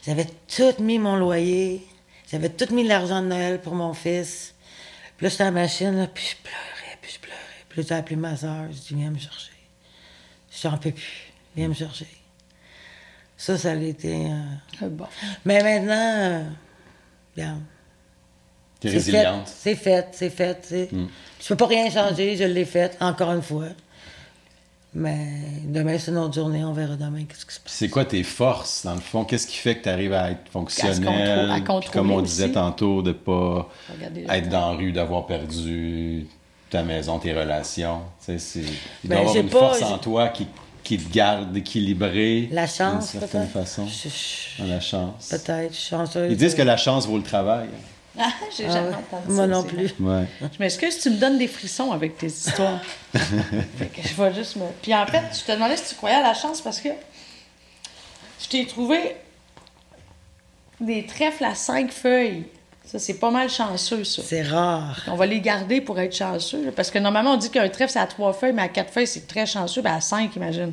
[0.04, 1.86] J'avais tout mis mon loyer.
[2.28, 4.52] J'avais tout mis l'argent de Noël pour mon fils.
[5.16, 7.38] Puis là, j'étais à la machine, là, puis je pleurais, puis je pleurais.
[7.68, 8.64] Puis là, j'ai appelé ma soeur.
[8.72, 9.52] Je dis, viens me chercher.
[10.60, 11.32] J'en peux plus.
[11.54, 12.08] Viens me chercher.
[13.36, 14.26] Ça, ça a été...
[14.26, 14.42] euh,
[14.82, 15.06] Euh, Bon.
[15.44, 16.44] mais maintenant, euh,
[17.36, 17.62] regarde,
[18.80, 19.48] T'es c'est résiliente.
[19.48, 20.88] fait, c'est fait, c'est fait.
[21.40, 23.66] Je peux pas rien changer, je l'ai fait, encore une fois.
[24.94, 25.18] Mais
[25.64, 27.72] demain, c'est une autre journée, on verra demain qu'est-ce qui se passe.
[27.72, 29.24] C'est quoi tes forces, dans le fond?
[29.24, 31.50] Qu'est-ce qui fait que tu arrives à être fonctionnel?
[31.50, 32.52] À puis comme on contrôler disait aussi.
[32.54, 33.68] tantôt, de pas
[34.30, 36.26] être dans la rue, d'avoir perdu
[36.70, 38.00] ta maison, tes relations.
[38.24, 38.72] Tu sais, c'est- Il doit
[39.04, 40.46] y Ben, avoir une pas- force en toi qui,
[40.82, 42.48] qui te garde équilibré.
[42.50, 43.52] La chance, D'une certaine peut-être.
[43.66, 43.86] façon.
[43.86, 45.28] Je- je- Dans la chance.
[45.28, 46.30] Peut-être, je suis chanceuse.
[46.32, 47.68] Ils disent que la chance vaut le travail.
[48.18, 49.94] Ah, j'ai Ah jamais entendu Moi ça, non c'est plus.
[50.00, 50.24] Ouais.
[50.40, 52.80] Je m'excuse, tu me donnes des frissons avec tes histoires.
[53.14, 54.64] fait que je vais juste me.
[54.82, 56.88] Puis en fait, je te demandais si tu croyais à la chance parce que
[58.40, 59.16] je t'ai trouvé
[60.80, 62.44] des trèfles à cinq feuilles.
[62.84, 64.22] Ça, c'est pas mal chanceux, ça.
[64.24, 65.04] C'est rare.
[65.08, 66.64] On va les garder pour être chanceux.
[66.64, 68.90] là, Parce que normalement, on dit qu'un trèfle, c'est à trois feuilles, mais à quatre
[68.90, 69.82] feuilles, c'est très chanceux.
[69.82, 70.72] Ben, à cinq, imagine.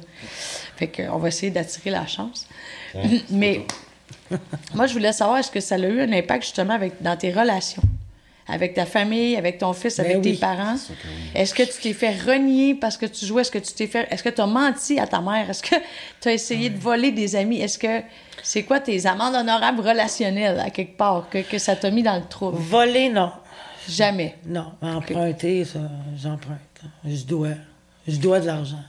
[0.77, 2.47] Fait qu'on va essayer d'attirer la chance.
[3.29, 3.65] mais
[4.73, 7.31] moi, je voulais savoir, est-ce que ça a eu un impact justement avec, dans tes
[7.31, 7.83] relations?
[8.47, 10.37] Avec ta famille, avec ton fils, Ben avec tes oui.
[10.37, 10.75] parents?
[11.33, 13.41] Est-ce que tu t'es fait renier parce que tu jouais?
[13.41, 14.07] Est-ce que tu t'es fait.
[14.11, 15.49] Est-ce que tu as menti à ta mère?
[15.49, 15.75] Est-ce que
[16.21, 17.59] tu as essayé de voler des amis?
[17.59, 18.01] Est-ce que.
[18.43, 22.17] C'est quoi tes amendes honorables relationnelles, à quelque part, que, que ça t'a mis dans
[22.17, 22.57] le trouble?
[22.59, 23.31] Voler, non.
[23.89, 24.35] Jamais.
[24.45, 24.73] Non.
[24.79, 25.79] Emprunter, ça,
[26.15, 26.59] j'emprunte.
[27.03, 27.49] Je dois.
[28.07, 28.83] Je dois de l'argent.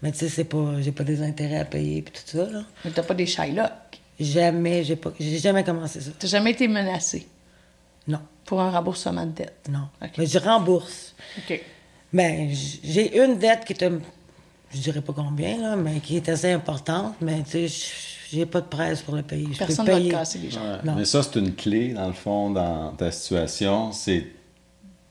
[0.00, 0.74] Mais tu sais, c'est pas.
[0.80, 2.60] J'ai pas des intérêts à payer puis tout ça, là.
[2.84, 3.72] Mais t'as pas des Shylock.
[4.24, 5.12] Jamais, j'ai pas.
[5.18, 6.10] J'ai jamais commencé ça.
[6.18, 7.26] T'as jamais été menacé?
[8.08, 8.18] Non.
[8.44, 9.68] pour un remboursement de dette?
[9.70, 9.88] Non.
[10.18, 11.14] Mais je rembourse.
[11.38, 11.60] OK.
[12.12, 12.50] Ben,
[12.82, 14.00] j'ai une dette qui est, un-
[14.74, 17.90] je dirais pas combien, là, mais qui est assez importante, mais tu sais,
[18.30, 19.46] j'ai pas de presse pour le payer.
[19.52, 20.10] Je Personne le ne va te payer.
[20.12, 20.60] casser les gens.
[20.60, 20.92] Ouais.
[20.96, 23.92] Mais ça, c'est une clé, dans le fond, dans ta situation.
[23.92, 24.26] C'est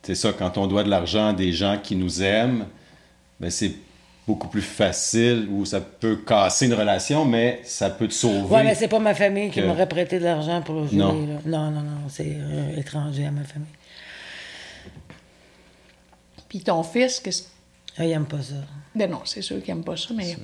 [0.04, 2.66] c'est ça, quand on doit de l'argent à des gens qui nous aiment,
[3.40, 3.72] ben c'est
[4.28, 8.54] beaucoup plus facile ou ça peut casser une relation, mais ça peut te sauver.
[8.54, 10.98] Ouais, mais c'est pas ma famille qui m'aurait prêté de l'argent pour jouer.
[10.98, 11.14] Non.
[11.26, 11.40] là.
[11.46, 13.68] non, non, non, c'est euh, étranger à ma famille.
[16.48, 17.44] Puis ton fils, qu'est-ce
[17.98, 18.56] Ah, il aime pas ça.
[18.94, 20.36] Ben non, c'est sûr qu'il n'aime pas ça, mais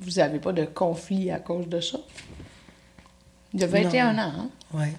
[0.00, 1.98] vous n'avez pas de conflit à cause de ça?
[3.52, 4.50] Il a 21 ans, hein?
[4.72, 4.92] Ouais.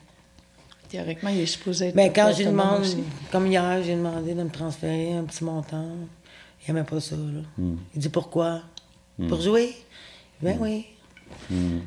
[0.89, 1.95] Théoriquement, il est supposé être.
[1.95, 5.87] Mais quand autonome j'ai demandé, comme hier, j'ai demandé de me transférer un petit montant,
[6.65, 7.15] il aimait pas ça.
[7.15, 7.41] Là.
[7.57, 7.75] Hmm.
[7.95, 8.61] Il dit pourquoi?
[9.29, 9.75] Pour jouer?
[10.41, 10.85] Ben oui.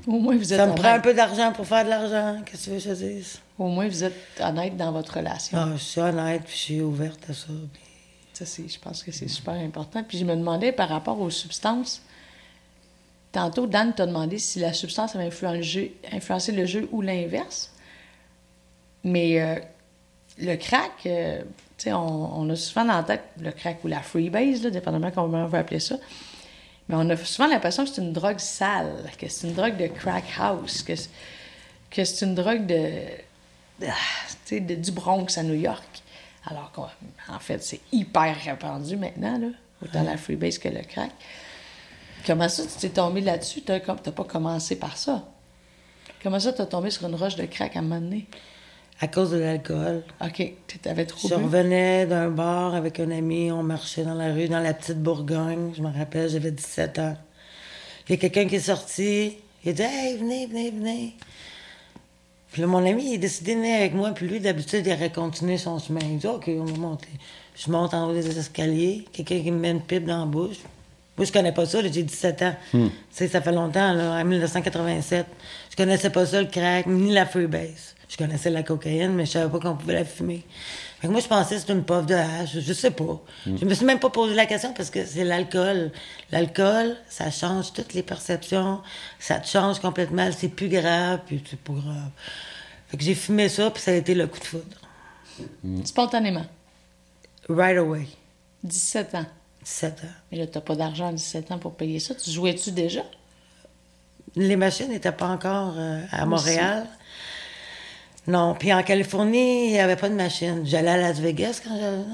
[0.07, 2.41] Au moins, vous êtes Ça me prend un peu d'argent pour faire de l'argent.
[2.47, 3.39] Qu'est-ce que tu veux que je dise?
[3.59, 5.59] Au moins, vous êtes honnête dans votre relation.
[5.59, 7.47] Ah, Je suis honnête, puis je suis ouverte à ça.
[7.73, 7.83] puis-
[8.33, 10.03] Ça, c'est, je pense que c'est super important.
[10.03, 12.03] Puis je me demandais par rapport aux substances.
[13.33, 17.73] Tantôt, Dan t'a demandé si la substance avait influencé, influencé le jeu ou l'inverse.
[19.03, 19.57] Mais euh,
[20.39, 21.43] le crack, euh,
[21.87, 25.59] on, a souvent dans la tête le crack ou la freebase, dépendamment comment on veut
[25.59, 25.97] appeler ça.
[26.89, 29.87] Mais on a souvent l'impression que c'est une drogue sale, que c'est une drogue de
[29.87, 33.01] crack house, que, c'est- une drogue de,
[33.81, 36.03] de- de- du Bronx à New York.
[36.47, 39.41] Alors qu'en fait, c'est hyper répandu maintenant,
[39.83, 41.11] autant la freebase que le crack.
[42.27, 43.63] Comment ça, tu t'es tombé là-dessus?
[43.63, 45.25] T'as t'as pas commencé par ça.
[46.23, 48.27] Comment ça, t'as tombé sur une roche de crack à un moment donné?
[49.01, 50.03] À cause de l'alcool.
[50.25, 51.43] OK, t'avais trop Je bu?
[51.45, 55.73] revenais d'un bar avec un ami, on marchait dans la rue, dans la petite Bourgogne.
[55.77, 57.17] Je me rappelle, j'avais 17 ans.
[58.09, 61.15] Il y a quelqu'un qui est sorti, il a dit Hey, venez, venez, venez.
[62.53, 64.93] Puis là, mon ami, il a décidé de venir avec moi, puis lui, d'habitude, il
[64.93, 66.01] aurait continué son chemin.
[66.03, 67.09] Il dit OK, on va monter.
[67.57, 70.59] Je monte en haut des escaliers, quelqu'un qui me met une pipe dans la bouche.
[71.17, 72.55] Moi, je connais pas ça, j'ai 17 ans.
[72.71, 72.79] Tu
[73.11, 75.27] sais, ça fait longtemps, là, en 1987.
[75.71, 77.95] Je connaissais pas ça, le crack, ni la freebase.
[78.14, 80.44] Je connaissais la cocaïne, mais je savais pas qu'on pouvait la fumer.
[81.00, 83.20] Fait que moi, je pensais que c'était une puff de hache, je sais pas.
[83.44, 85.90] Je me suis même pas posé la question parce que c'est l'alcool.
[86.31, 88.81] L'alcool, ça change toutes les perceptions,
[89.18, 92.11] ça te change complètement, c'est plus grave, puis c'est pas grave.
[92.87, 95.85] Fait que j'ai fumé ça, puis ça a été le coup de foudre.
[95.85, 96.46] Spontanément?
[97.48, 98.07] Right away.
[98.62, 99.27] 17 ans.
[99.64, 100.14] 17 ans.
[100.31, 102.14] Mais là, t'as pas d'argent à 17 ans pour payer ça.
[102.14, 103.03] Tu jouais-tu déjà?
[104.37, 106.87] Les machines n'étaient pas encore euh, à Montréal.
[108.27, 110.63] Non, puis en Californie, il n'y avait pas de machines.
[110.65, 112.05] J'allais à Las Vegas quand j'allais là,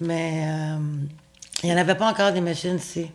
[0.00, 0.76] mais euh,
[1.62, 3.06] il n'y en avait pas encore des machines ici.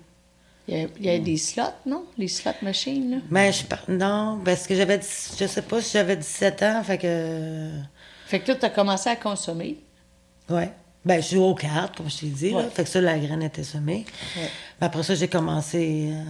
[0.68, 2.06] Il y avait, il y avait des slots, non?
[2.18, 3.18] Les slot machines, là?
[3.30, 6.84] Mais je par- non, parce que j'avais, dix- je sais pas si j'avais 17 ans,
[6.84, 7.70] fait que,
[8.28, 9.78] Fait que là, t'as commencé à consommer.
[10.50, 10.72] ouais.
[11.06, 12.60] Ben, je joue aux cartes, comme je t'ai dit, là.
[12.60, 12.70] Ouais.
[12.74, 14.06] Fait que ça, la graine était semée.
[14.38, 14.50] Ouais.
[14.80, 16.24] Mais après ça, j'ai commencé, euh,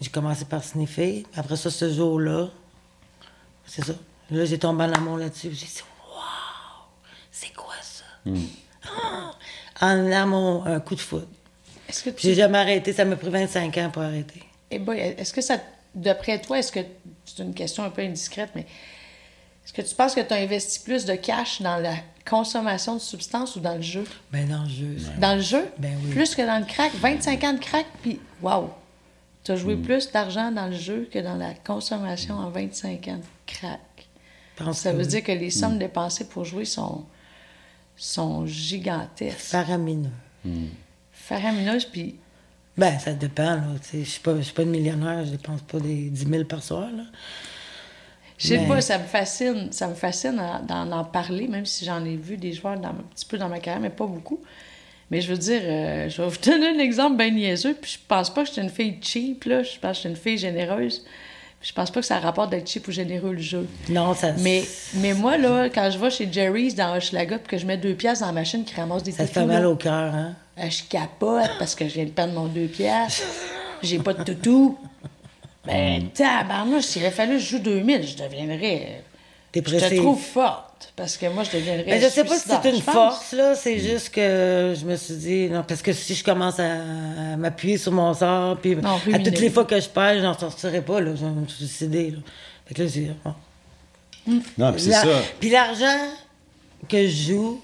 [0.00, 1.26] j'ai commencé par sniffer.
[1.36, 2.48] Après ça, ce jour-là,
[3.66, 3.92] c'est ça.
[4.30, 5.50] Là, j'ai tombé en amour là-dessus.
[5.52, 6.22] J'ai dit, waouh,
[7.30, 8.04] c'est quoi ça?
[8.84, 9.32] Ah!
[9.80, 11.26] En amour, un coup de foudre.
[11.88, 12.36] Est-ce que Puis J'ai tu...
[12.36, 12.92] jamais arrêté.
[12.92, 14.42] Ça m'a pris 25 ans pour arrêter.
[14.70, 15.58] Eh boy, est-ce que ça...
[15.94, 16.80] D'après toi, est-ce que...
[17.24, 18.66] C'est une question un peu indiscrète, mais...
[19.64, 21.94] Est-ce que tu penses que tu as investi plus de cash dans la
[22.28, 24.04] consommation de substances ou dans le jeu?
[24.32, 25.10] Ben, dans le jeu, ça.
[25.18, 25.70] Dans le jeu?
[25.78, 26.10] Ben oui.
[26.10, 26.92] Plus que dans le crack?
[26.94, 28.70] 25 ans de crack, puis wow!
[29.44, 33.16] Tu as joué plus d'argent dans le jeu que dans la consommation en 25 ans
[33.16, 33.80] de crack.
[34.72, 37.04] Ça veut dire que les sommes dépensées pour jouer sont,
[37.96, 40.10] sont gigantesques, Faramineux.
[41.12, 42.16] faramineuses, puis
[42.76, 43.60] Ben, ça dépend,
[43.92, 47.02] Je suis pas, pas une millionnaire, je dépense pas des 10 000 par soir, là.
[48.38, 51.84] je sais Mais- pas, ça me fascine, ça me fascine d'en en parler, même si
[51.84, 54.40] j'en ai vu des joueurs dans, un petit peu dans ma carrière, mais pas beaucoup.
[55.10, 57.98] Mais je veux dire, euh, je vais vous donner un exemple bien niaiseux, puis je
[58.06, 60.16] pense pas que je suis une fille cheap, là, je pense que je suis une
[60.16, 61.04] fille généreuse.
[61.62, 63.68] Je pense pas que ça rapporte d'être cheap ou généreux le jeu.
[63.90, 64.32] Non, ça...
[64.38, 67.76] Mais, mais moi, là, quand je vais chez Jerry's dans Hochelaga puis que je mets
[67.76, 70.34] deux pièces dans la machine qui ramasse des Ça te fait mal au cœur, hein?
[70.58, 73.22] euh, je capote parce que je viens de perdre mon deux pièces.
[73.82, 74.78] J'ai pas de toutou.
[75.66, 79.02] Ben, tabarnouche, s'il avait fallu que je joue 2000, je deviendrais...
[79.54, 79.88] Je Dépressif.
[79.90, 80.22] te trouve
[80.80, 83.32] forte, parce que moi, je deviendrais Mais Ben, je sais pas si c'est une force,
[83.32, 83.54] là.
[83.54, 87.78] C'est juste que je me suis dit, non, parce que si je commence à, m'appuyer
[87.78, 90.82] sur mon sort, puis Non, à toutes les fois que je perds, je n'en sortirai
[90.82, 91.14] pas, là.
[91.14, 92.18] Je vais me suicider, là.
[92.66, 93.10] Fait que là, c'est.
[93.24, 93.34] bon.
[94.58, 95.22] Non, puis c'est La- ça.
[95.40, 95.98] Puis l'argent
[96.88, 97.60] que je joue,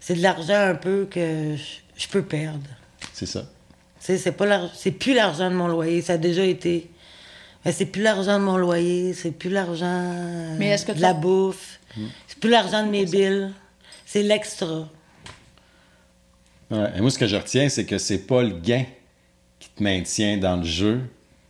[0.00, 2.68] c'est de l'argent un peu que je, je peux perdre.
[3.12, 3.40] C'est ça.
[3.40, 6.90] Tu sais, c'est pas l'argent, c'est plus l'argent de mon loyer, ça a déjà été.
[7.64, 11.14] Mais c'est plus l'argent de mon loyer, c'est plus l'argent Mais est-ce que de la
[11.14, 11.78] bouffe,
[12.26, 13.50] c'est plus l'argent de mes billes,
[14.06, 14.88] c'est l'extra.
[16.70, 16.86] Ouais.
[16.96, 18.84] Et moi, ce que je retiens, c'est que c'est pas le gain
[19.58, 21.00] qui te maintient dans le jeu.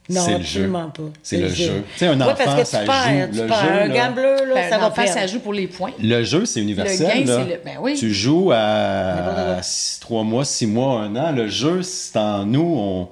[0.09, 0.61] Non, c'est le jeu.
[0.65, 1.03] absolument pas.
[1.23, 1.85] C'est le jeu.
[1.93, 3.33] Tu sais, un Oui, enfant, parce que ça tu perds, joue.
[3.37, 3.63] tu Le perds.
[3.63, 5.13] jeu, un là- gambler, là, Ben, ça va perdre.
[5.13, 5.93] ça joue pour les points.
[6.03, 7.21] Le jeu, c'est universel.
[7.21, 7.45] Le gain, là.
[7.45, 7.95] c'est le- ben oui.
[7.97, 11.31] Tu joues à six- trois mois, six mois, un an.
[11.31, 12.75] Le jeu, c'est en nous.
[12.77, 13.09] On...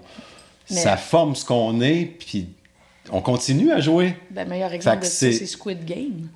[0.68, 2.48] Mais- Ça forme ce qu'on est, puis
[3.12, 4.16] on continue à jouer.
[4.30, 6.28] Ben, meilleur exemple c'est Squid Game.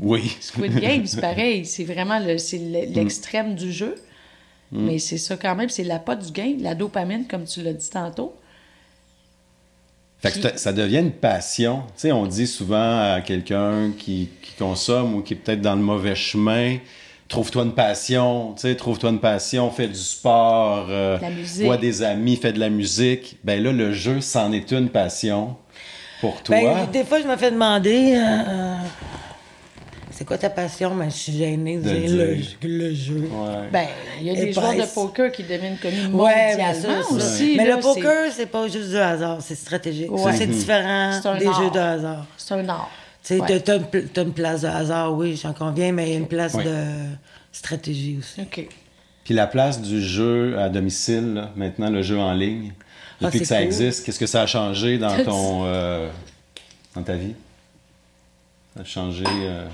[0.00, 0.36] Oui.
[0.40, 1.64] Squid Game, c'est pareil.
[1.64, 3.94] C'est vraiment le- c'est le- l'extrême du jeu.
[4.72, 5.68] Mais c'est ça quand même.
[5.68, 8.34] C'est la pote du gain, la dopamine, comme tu l'as dit tantôt.
[10.20, 11.82] Fait que Puis- ça- devient une passion.
[11.96, 15.74] Tu sais, on dit souvent à quelqu'un qui, qui consomme ou qui est peut-être dans
[15.74, 16.76] le mauvais chemin,
[17.28, 21.64] trouve-toi une passion, tu sais, trouve-toi une passion, fais du sport, euh, La musique.
[21.64, 23.38] vois des amis, fais de la musique.
[23.42, 25.56] Ben là, le jeu, c'en est une passion
[26.20, 26.54] pour toi.
[26.60, 28.74] Ben, des fois, je me fais demander euh,
[30.20, 30.94] c'est quoi ta passion?
[30.94, 32.46] Mais je suis gênée de De dire le, dire.
[32.62, 33.20] le jeu.
[33.32, 33.68] Ouais.
[33.72, 33.86] Ben,
[34.20, 37.14] il y a des joueurs de poker qui deviennent connus Ouais, mais mondialement ça, ça.
[37.14, 37.54] aussi.
[37.56, 40.10] Mais là, le poker, c'est pas juste du hasard, c'est stratégique.
[40.12, 40.22] Ouais.
[40.22, 41.62] Ça, c'est différent C'est un des art.
[41.62, 42.26] jeux de hasard.
[42.36, 42.90] C'est un art.
[43.22, 43.60] Tu sais, Ouais.
[43.60, 46.52] t'as- t'as une, place de hasard, oui, j'en conviens, mais il y a une place
[46.52, 46.64] Ouais.
[46.64, 46.84] de
[47.50, 48.42] stratégie aussi.
[48.42, 48.68] OK.
[49.24, 52.72] Puis la place du jeu à domicile, là, maintenant le jeu en ligne,
[53.22, 53.64] Ah, depuis c'est que ça cool.
[53.64, 56.10] existe, qu'est-ce que ça a changé dans ton euh,
[56.94, 57.34] dans ta vie?
[58.76, 59.66] Ça a changé euh,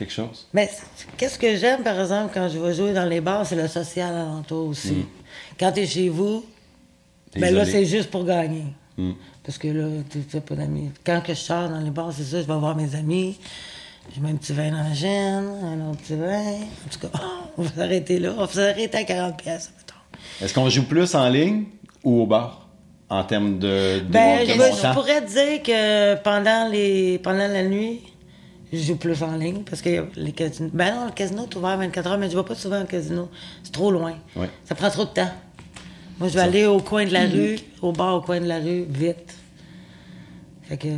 [0.00, 0.46] quelque chose?
[0.52, 0.70] Mais
[1.16, 4.14] qu'est-ce que j'aime, par exemple, quand je vais jouer dans les bars, c'est le social
[4.14, 5.04] alentour aussi.
[5.58, 6.44] Quand tu es chez vous,
[7.36, 8.64] ben là, c'est juste pour gagner.
[8.96, 9.12] Mm.
[9.44, 10.90] Parce que là, tu n'as pas d'amis.
[11.04, 13.38] Quand que je sors dans les bars, c'est ça, je vais voir mes amis.
[14.14, 16.54] Je mets un petit vin dans la gêne, un autre petit vin.
[16.54, 17.18] En tout cas,
[17.58, 18.32] on va s'arrêter là.
[18.36, 19.72] On va s'arrêter à 40 pièces.
[20.40, 21.64] Est-ce qu'on joue plus en ligne
[22.02, 22.68] ou au bar
[23.08, 27.64] en termes de, de, Ben, de je, je pourrais dire que pendant, les, pendant la
[27.64, 28.00] nuit,
[28.72, 30.70] je joue plus en ligne parce que les casinos.
[30.72, 33.28] Ben non, le casino est ouvert 24 heures, mais je vais pas souvent au casino.
[33.62, 34.14] C'est trop loin.
[34.36, 34.48] Ouais.
[34.64, 35.30] Ça prend trop de temps.
[36.18, 38.58] Moi, je vais aller au coin de la rue, au bar au coin de la
[38.58, 39.34] rue, vite.
[40.68, 40.88] Fait que.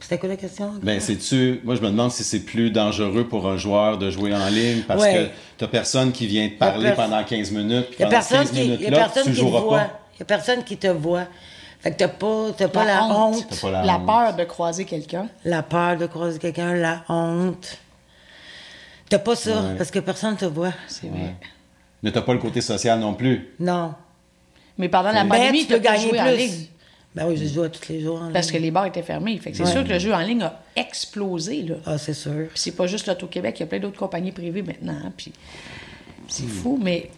[0.00, 0.72] C'était quoi la question?
[0.82, 1.60] Ben, c'est-tu.
[1.62, 4.82] Moi, je me demande si c'est plus dangereux pour un joueur de jouer en ligne
[4.82, 5.14] parce Ouais.
[5.14, 7.86] que t'as personne qui vient te parler pers- pendant 15 minutes.
[7.86, 9.78] puis Il y a pendant personne 15 qui, tu joueras voit.
[9.78, 10.00] pas.
[10.16, 11.26] Il y a personne qui te voit.
[11.82, 13.60] Fait que t'as pas, t'as pas la, honte.
[13.60, 14.06] Pas la La honte.
[14.06, 15.28] peur de croiser quelqu'un.
[15.44, 17.78] La peur de croiser quelqu'un, la honte.
[19.08, 19.74] T'as pas ça, Ouais.
[19.76, 20.72] parce que personne te voit.
[20.86, 21.34] C'est vrai.
[22.02, 23.48] Mais t'as pas le côté social non plus.
[23.60, 23.94] Non.
[24.78, 26.36] Mais pendant la Ben, pandémie, tu tu peux gagner en plus.
[26.36, 26.66] ligne.
[27.14, 29.36] Ben oui, je joue à tous les jours en Parce que les bars étaient fermés.
[29.38, 29.70] Fait que c'est Ouais.
[29.70, 31.62] sûr que le jeu en ligne a explosé.
[31.62, 31.74] Là.
[31.84, 32.32] Ah, c'est sûr.
[32.48, 34.96] Puis c'est pas juste l'Auto-Québec, il y a plein d'autres compagnies privées maintenant.
[35.04, 35.32] hein, Puis
[36.28, 37.10] c'est fou, mais.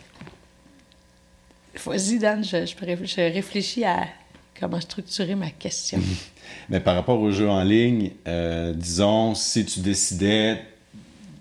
[1.85, 4.05] Vas-y, Dan, je, je, réfléchis- je réfléchis à
[4.59, 5.99] comment structurer ma question.
[6.69, 10.62] Mais par rapport aux jeux en ligne, euh, disons, si tu décidais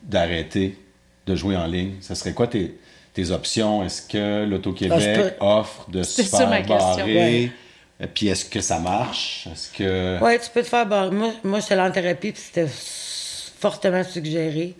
[0.04, 0.78] d'arrêter
[1.26, 2.78] de jouer en ligne, ce serait quoi tes,
[3.13, 3.84] tes options?
[3.84, 7.15] Est-ce que Ah, l'Auto-Québec peux- offre de se ma faire question, barrer?
[7.15, 7.52] ouais.
[7.99, 9.47] Et Puis est-ce que ça marche?
[9.52, 10.21] Est-ce que...
[10.21, 11.12] Ouais, tu peux te faire barrer.
[11.12, 14.76] Moi, moi j'étais allée en thérapie, puis c'était fortement suggéré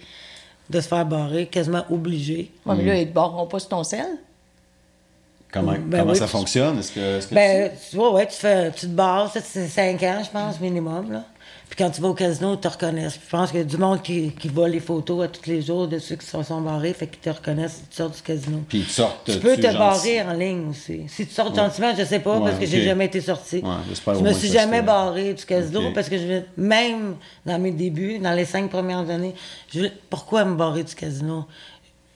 [0.70, 2.52] de se faire barrer, quasiment obligé.
[2.66, 4.06] Ouais, mais là, ils te barreront pas sur ton sel?
[5.54, 6.80] Comment, Ben comment oui, ça fonctionne?
[6.80, 9.68] Est-ce que, est-ce que Ben, tu vois, ouais, tu, fais, tu te barres, ça, c'est
[9.68, 11.24] 5 ans, je pense, minimum, là.
[11.70, 13.20] Puis quand tu vas au casino, ils te reconnaissent.
[13.26, 15.62] Je pense qu'il y a du monde qui, qui voit les photos à tous les
[15.64, 18.22] jours de ceux qui se sont barrés, fait qu'ils te reconnaissent si tu sors du
[18.22, 18.60] casino.
[18.70, 21.02] Puis ils te sortent Tu peux te barrer en ligne aussi.
[21.08, 22.86] Si tu sors gentiment, je sais pas, Ouais, parce que j'ai ok.
[22.86, 23.58] jamais été sorti.
[23.64, 28.20] Ouais, je me suis jamais barré du casino parce que je même dans mes débuts,
[28.20, 29.34] dans les cinq premières années,
[29.74, 31.46] je pourquoi me barrer du casino?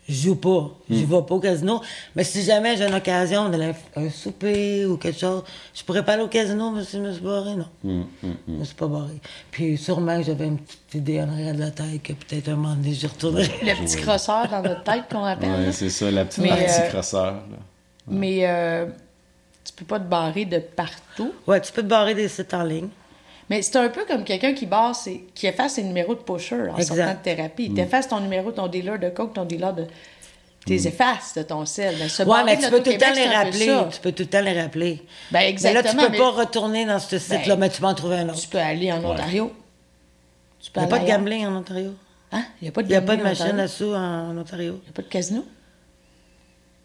[0.09, 0.69] Je joue pas.
[0.89, 1.05] Je Hmm.
[1.05, 1.81] vais pas au casino.
[2.15, 5.43] Mais si jamais j'ai une occasion d'aller à un souper ou quelque chose,
[5.73, 7.65] je pourrais pas aller au casino, mais si je me suis barré, non.
[7.83, 8.05] Hum,
[8.47, 9.15] Je me suis pas barré.
[9.51, 12.55] Puis sûrement que j'avais une petite idée en arrière de la tête que peut-être un
[12.55, 13.49] moment donné, j'y retournerai.
[13.63, 15.65] Le petit crosseur dans notre tête qu'on appelle.
[15.65, 15.71] Là.
[15.73, 17.33] c'est ça, la petite Mais, partie euh, crosseur.
[17.33, 17.41] là.
[18.07, 18.85] Mais euh,
[19.65, 21.33] tu peux pas te barrer de partout.
[21.45, 22.87] Ouais, tu peux te barrer des sites en ligne.
[23.49, 26.55] Mais c'est un peu comme quelqu'un qui barre, ses- qui efface ses numéros de pusher
[26.69, 26.95] en Exact.
[26.95, 27.65] sortant de thérapie.
[27.65, 29.85] Il t'efface ton numéro, ton dealer de coke, ton dealer de.
[30.65, 31.95] T'es effaces de ton sel.
[31.95, 33.77] Ouais, barrer mais tu peux tout le temps les rappeler.
[33.93, 34.95] Tu peux tout le temps les rappeler.
[35.31, 35.91] Ben, Mais là, exactement.
[35.93, 38.27] tu peux mais pas retourner dans ce site-là, Ben, mais tu peux en trouver un
[38.27, 38.39] autre.
[38.41, 39.53] Tu peux aller en Ontario.
[40.59, 41.93] Tu peux Il n'y a pas de gambling en Ontario?
[42.33, 42.43] Hein?
[42.61, 43.57] Il n'y a pas de Il n'y a pas de machine Ontario?
[43.61, 44.73] là-dessous en Ontario.
[44.81, 45.45] Il n'y a pas de casino?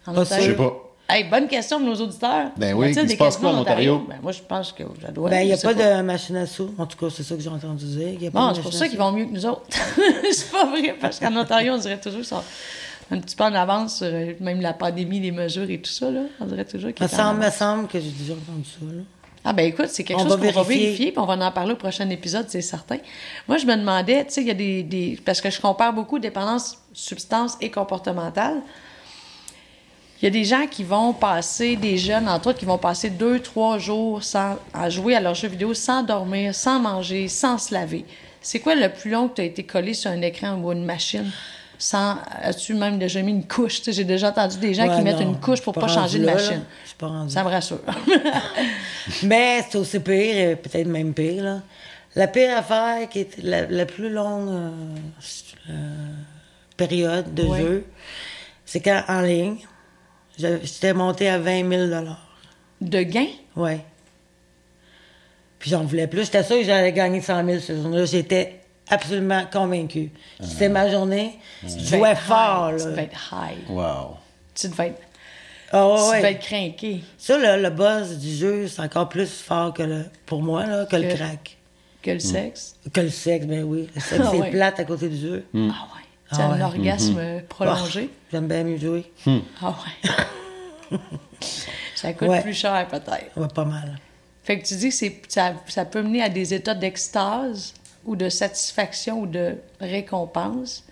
[0.06, 0.44] En Ontario?
[0.44, 0.72] Je sais pas.
[1.12, 2.52] Hey, bonne question de nos auditeurs.
[2.56, 4.02] Ben oui, il des se passe quoi en Ontario?
[4.08, 5.28] Ben, moi, je pense que ça doit.
[5.28, 6.74] Ben, il n'y a pas, de machine à sous.
[6.78, 8.20] En tout cas, c'est ça que j'ai entendu dire.
[8.20, 9.62] Y a Bon, c'est pour ça qu'ils vont mieux que nous autres.
[10.32, 12.42] c'est pas vrai, parce qu'en Ontario, on dirait toujours qu'ils sont
[13.10, 16.10] un petit peu en avance sur euh, même la pandémie, les mesures et tout ça.
[16.10, 16.22] Là.
[16.40, 18.86] On dirait toujours qu'ils sont me semble que j'ai déjà entendu ça.
[18.86, 19.02] Là.
[19.44, 20.84] Ah ben écoute, c'est quelque On chose qu'on va vérifier.
[20.84, 22.98] vérifier, puis on va en parler au prochain épisode, c'est certain.
[23.48, 25.92] Moi, je me demandais, tu sais, il y a des, des- Parce que je compare
[25.92, 28.62] beaucoup dépendance substance et comportementale.
[30.22, 33.10] Il y a des gens qui vont passer, des jeunes entre autres, qui vont passer
[33.10, 37.58] deux, trois jours sans, à jouer à leurs jeux vidéo sans dormir, sans manger, sans
[37.58, 38.04] se laver.
[38.40, 40.84] C'est quoi le plus long que tu as été collé sur un écran ou une
[40.84, 41.28] machine?
[41.76, 43.80] Sans, as-tu même déjà mis une couche?
[43.84, 46.20] J'ai déjà entendu des gens Ouais, qui mettent non, une couche pour pas pas changer
[46.20, 46.50] de là, machine.
[46.52, 46.60] là.
[46.84, 47.10] Je suis pas.
[47.28, 47.80] Ça me rassure.
[49.24, 51.42] Mais c'est aussi pire, et peut-être même pire.
[51.42, 51.62] Là.
[52.14, 54.70] La pire affaire, qui est la, la plus longue euh,
[55.70, 55.72] euh,
[56.76, 57.58] période de Ouais.
[57.60, 57.84] jeu,
[58.64, 59.56] c'est quand en ligne,
[60.38, 62.04] j'étais monté à 20 000
[62.80, 63.26] de gain?
[63.56, 63.80] Ouais.
[65.58, 66.24] Puis j'en voulais plus.
[66.24, 68.04] J'étais sûre que j'allais gagner 100 000 ce jour-là.
[68.04, 70.10] J'étais absolument convaincue.
[70.40, 71.38] C'était ma journée.
[71.62, 72.90] Je jouais être fort, high, Tu là.
[72.90, 73.70] devais être high.
[73.70, 74.16] Wow.
[74.54, 75.00] Tu devais être,
[75.70, 76.16] Ah ouais, tu ouais.
[76.18, 77.00] devais être craqué.
[77.16, 80.84] Ça, là, le buzz du jeu, c'est encore plus fort que le, pour moi, là,
[80.86, 81.56] que le crack.
[82.02, 82.74] Que le sexe?
[82.92, 83.88] Que le sexe, ben oui.
[83.94, 84.50] Le sexe, Ah c'est ouais.
[84.50, 85.44] plate à côté du jeu.
[85.54, 86.01] Ah ouais.
[86.34, 86.62] Tu as Ah un ouais.
[86.62, 88.10] orgasme prolongé.
[88.12, 89.12] Ah, J'aime bien mieux jouer.
[89.60, 89.74] Ah
[90.90, 90.98] ouais.
[91.94, 92.42] ça coûte Ouais.
[92.42, 93.36] plus cher peut-être.
[93.36, 93.98] Ouais, pas mal.
[94.44, 97.74] Fait que tu dis que c'est, ça, ça peut mener à des états d'extase
[98.04, 100.84] ou de satisfaction ou de récompense.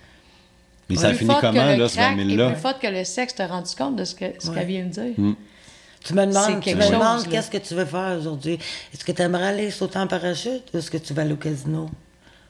[0.89, 2.51] Mais ça Plus finit forte que comment, le là, ce crack 20 et 000-là?
[2.51, 4.55] plus forte que le sexe, t'as rendu compte de ce que ce Ouais.
[4.57, 5.15] qu'elle vient de dire?
[5.17, 8.59] Tu me C'est demandes, tu quelque me chose, demandes qu'est-ce que tu veux faire aujourd'hui.
[8.95, 11.37] Est-ce que tu aimerais aller sauter en parachute ou est-ce que tu vas aller au
[11.37, 11.91] casino?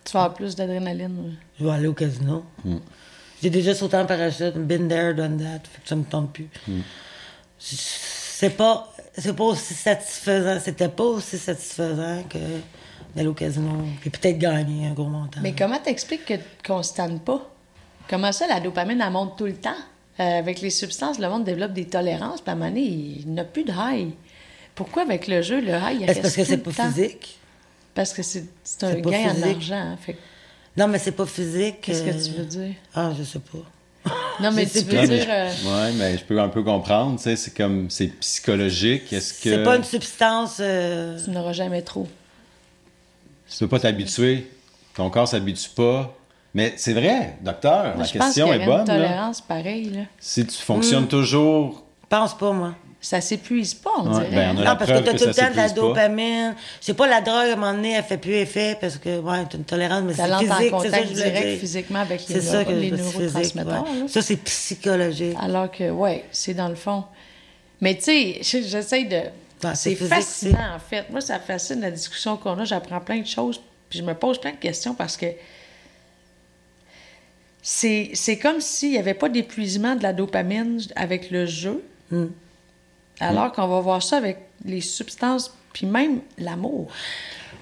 [0.05, 1.37] Tu vas avoir plus d'adrénaline.
[1.59, 2.45] Je vais aller au casino.
[3.43, 6.49] J'ai déjà sauté en parachute, been there, done that, fait que ça me tente plus.
[7.59, 12.39] C'est pas, c'est pas aussi satisfaisant, c'était pas aussi satisfaisant que
[13.15, 13.71] d'aller au casino
[14.05, 15.41] et peut-être gagner un gros montant.
[15.43, 16.35] Mais comment t'expliques que,
[16.67, 17.51] qu'on se tanne pas?
[18.09, 19.71] Comment ça, la dopamine, elle monte tout le temps?
[20.19, 23.33] Euh, avec les substances, le monde développe des tolérances, puis à un moment donné, il
[23.33, 24.13] n'a plus de high.
[24.75, 26.91] Pourquoi avec le jeu, le high, il Est-ce reste parce que c'est pas temps?
[26.91, 27.39] physique?
[27.95, 28.45] Parce que c'est,
[28.82, 29.74] un gain en argent.
[29.74, 29.99] hein.
[30.01, 30.16] Fait
[30.76, 31.80] Non, mais c'est pas physique.
[31.82, 32.74] qu'est-ce que euh, tu veux dire?
[32.95, 34.12] Ah, je sais pas.
[34.41, 35.24] Non, mais tu veux dire...
[35.24, 35.49] je- euh,
[35.86, 39.12] Ouais, mais je peux un peu comprendre, tu sais, c'est comme, c'est psychologique.
[39.12, 40.59] Est-ce que C'est pas une substance.
[40.61, 42.09] euh, Tu n'auras jamais trop.
[43.51, 44.51] tu peux pas t'habituer?
[44.95, 46.16] Ton corps s'habitue pas.
[46.55, 48.80] Mais c'est vrai, docteur, Moi, la je pense qu'il question y est bonne.
[48.80, 50.07] une tolérance pareille.
[50.18, 51.84] Si tu fonctionnes toujours...
[52.09, 52.74] Pense pas, moi.
[53.03, 54.37] Ça s'épuise pas, on Ouais, dirait.
[54.37, 56.55] ben, on a Non, parce que t'as tout le temps de la dopamine.
[56.83, 59.45] C'est pas la drogue, à un moment donné, elle fait plus effet parce que, ouais,
[59.49, 60.75] t'as une tolérance, mais Ça c'est physique.
[60.83, 61.59] C'est ça je direct dire.
[61.61, 64.09] physiquement avec les C'est ça que les neurotransmetteurs, ouais.
[64.09, 65.35] Ça, c'est psychologique.
[65.41, 67.05] Alors que, ouais, c'est dans le fond.
[67.81, 69.21] Mais tu sais, je- j'essaie de.
[69.75, 71.09] c'est fascinant, en fait.
[71.11, 72.65] Moi, ça fascine la discussion qu'on a.
[72.65, 73.63] J'apprends plein de choses.
[73.89, 75.27] Puis je me pose plein de questions parce que
[77.63, 81.83] c'est c'est comme s'il n'y avait pas d'épuisement de la dopamine avec le jeu.
[82.11, 82.27] Hmm.
[83.21, 86.89] Alors qu'on va voir ça avec les substances, puis même l'amour.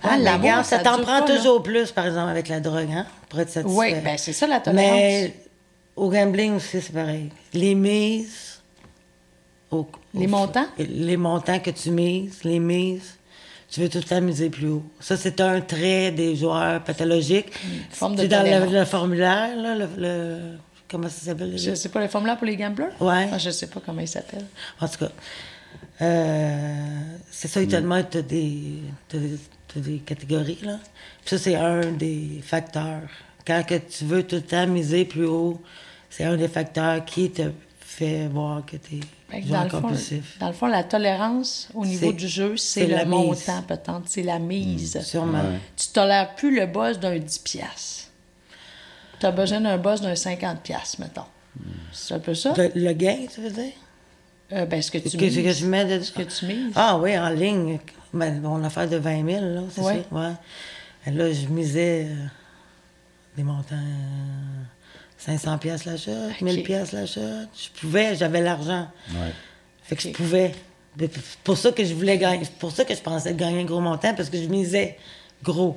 [0.04, 1.36] Ouais, mais l'amour, ça t'en prend pas, là.
[1.36, 3.76] toujours plus, par exemple, avec la drogue, hein, pour être satisfait.
[3.76, 4.90] Oui, ben c'est ça la tolérance.
[4.92, 5.34] Mais
[5.96, 7.30] au gambling aussi, c'est pareil.
[7.52, 8.60] Les mises.
[9.70, 10.66] au- Les montants?
[10.78, 13.16] Les montants que tu mises, les mises,
[13.70, 14.84] tu veux tout le temps miser plus haut.
[15.00, 17.52] Ça, c'est un trait des joueurs pathologiques.
[17.90, 20.38] forme de c'est dans le, le formulaire, là, le, le-
[20.90, 21.52] Comment ça s'appelle?
[21.58, 22.88] Je sais pas, le formulaire pour les gamblers?
[22.98, 23.28] Ouais.
[23.30, 24.46] Ah, je sais pas comment il s'appelle.
[24.80, 25.10] En tout cas,
[26.00, 29.38] euh, c'est ça, ils te demandent, t'as des, t'as des,
[29.72, 30.78] t'as des catégories, là.
[31.24, 33.02] Puis ça, c'est un des facteurs.
[33.46, 35.60] Quand que tu veux tout le temps miser plus haut,
[36.10, 39.70] c'est un des facteurs qui te fait voir que t'es Fait que joueur dans, le
[39.70, 40.38] fond, compulsif.
[40.38, 44.02] dans le fond, la tolérance au niveau C'est- du jeu, c'est c'est le montant, peut-être.
[44.06, 45.00] C'est la mise.
[45.02, 45.40] Sûrement.
[45.40, 45.58] Ouais.
[45.76, 47.38] Tu tolères plus le boss d'un 10$.
[47.42, 48.08] piastres.
[49.18, 51.22] Tu as besoin d'un boss d'un 50$, piastres, mettons.
[51.92, 52.54] C'est un peu ça?
[52.56, 53.72] Le, le gain, tu veux dire?
[54.52, 55.58] Euh, ben, ce que tu Que, que mises.
[55.60, 56.02] je mets de...
[56.02, 56.72] Ce que tu mises.
[56.74, 57.78] Ah oui, en ligne.
[58.14, 60.02] Ben, mon affaire de 20 000, là, c'est Ouais.
[61.06, 62.14] là, je misais euh,
[63.36, 63.74] des montants...
[63.74, 64.62] euh,
[65.18, 67.20] 500 pièces la shot, 1000 pièces la shot.
[67.54, 68.86] Je pouvais, j'avais l'argent.
[69.10, 69.32] Ouais.
[69.82, 70.52] Fait que je pouvais.
[70.98, 71.10] C'est
[71.44, 72.44] pour ça que je voulais gagner.
[72.44, 74.96] C'est pour ça que je pensais gagner un gros montant, parce que je misais
[75.42, 75.76] gros.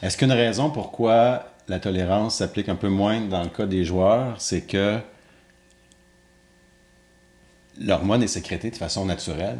[0.00, 4.40] Est-ce qu'une raison pourquoi la tolérance s'applique un peu moins dans le cas des joueurs,
[4.40, 4.98] c'est que
[7.80, 9.58] l'hormone est sécrétée de façon naturelle?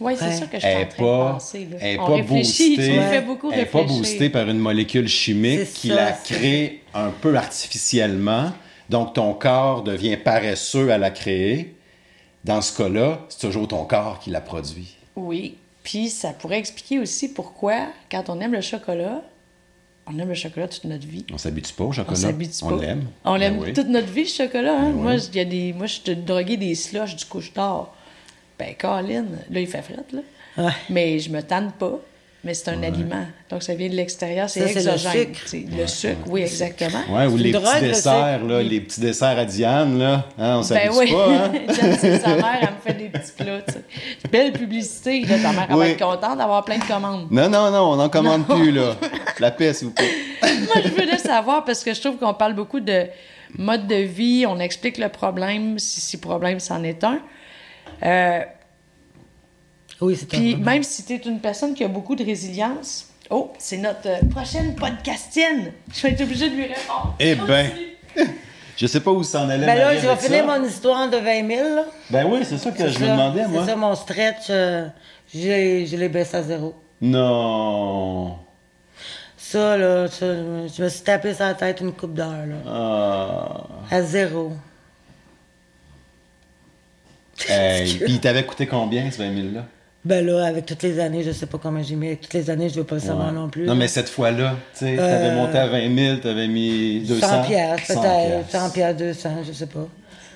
[0.00, 0.32] Oui, c'est Ouais.
[0.32, 1.68] ça que je suis en n'est train de pas, penser.
[1.70, 1.76] là.
[1.80, 3.98] elle est On pas réfléchit, boostée, tu me fais beaucoup elle est pas réfléchir.
[4.02, 8.52] boostée par une molécule chimique qui ça, la crée un peu artificiellement.
[8.90, 11.74] Donc, ton corps devient paresseux à la créer.
[12.44, 14.96] Dans ce cas-là, c'est toujours ton corps qui la produit.
[15.16, 15.56] Oui.
[15.84, 19.22] Puis ça pourrait expliquer aussi pourquoi, quand on aime le chocolat,
[20.06, 21.24] on aime le chocolat toute notre vie.
[21.32, 22.16] On s'abitue pas au On chocolat.
[22.16, 22.66] s'habitue pas.
[22.66, 23.04] On l'aime.
[23.24, 23.72] On Ben l'aime oui.
[23.72, 24.76] toute notre vie, ce chocolat.
[24.78, 24.90] Hein?
[24.90, 25.30] Ben moi, oui.
[25.34, 25.72] y a des...
[25.72, 27.94] moi, je suis droguée des slushs du couche-tard.
[28.58, 30.20] Ben, Colin, là, il fait fret, là.
[30.56, 30.72] Ouais.
[30.90, 31.98] Mais je me tanne pas.
[32.44, 33.24] Mais c'est un aliment.
[33.50, 35.34] Donc, ça vient de l'extérieur, c'est c'est le exogène.
[35.34, 35.76] sucre.
[35.78, 37.00] Le sucre, oui, exactement.
[37.10, 40.26] Ouais, ou les petits desserts, là, les petits desserts à Diane, là.
[40.38, 41.52] Hein, on Ben oui, pas, hein?
[41.72, 43.60] Sa mère, elle me fait des petits plats.
[43.66, 43.82] tu sais.
[44.30, 45.88] Belle publicité, là, ta mère elle va Oui.
[45.90, 47.26] être contente d'avoir plein de commandes.
[47.30, 48.96] Non, non, non, on n'en commande plus, là.
[49.40, 50.10] La paix, s'il vous plaît.
[50.42, 53.06] Moi, je voulais savoir parce que je trouve qu'on parle beaucoup de
[53.56, 57.18] mode de vie, on explique le problème, si, si problème c'en est un.
[58.02, 58.40] Euh,
[60.00, 63.52] Oui, c'est Puis même si tu es une personne qui a beaucoup de résilience, oh,
[63.58, 65.72] c'est notre euh, prochaine podcastienne.
[65.94, 67.14] Je vais être obligée de lui répondre.
[67.20, 67.70] Eh ben,
[68.76, 69.66] je sais pas où s'en allait.
[69.66, 70.58] Ben là, je vais finir ça.
[70.58, 71.74] mon histoire de 20 000.
[71.76, 71.84] Là.
[72.10, 73.62] Ben oui, c'est ça que je me demandais, moi.
[73.64, 74.86] C'est ça, mon stretch, euh,
[75.32, 76.74] j'ai- je l'ai baissé à zéro.
[77.00, 78.36] Non.
[79.36, 82.56] Ça, là, ça, je me suis tapé sur la tête une coupe d'heure, là.
[82.66, 83.94] Ah.
[83.94, 84.52] À zéro.
[87.48, 89.64] Hey, puis il t'avait coûté combien, ce 20 000-là?
[90.04, 92.08] Ben là, avec toutes les années, je sais pas combien j'ai mis.
[92.08, 93.64] Avec toutes les années, je veux pas le savoir non plus.
[93.64, 97.26] Non, mais cette fois-là, tu sais, t'avais Euh, monté à 20 000, t'avais mis 200.
[97.26, 98.26] 100 piastres, 100 peut-être.
[98.26, 98.50] piastres.
[98.50, 99.86] 100 piastres, 200, je sais pas.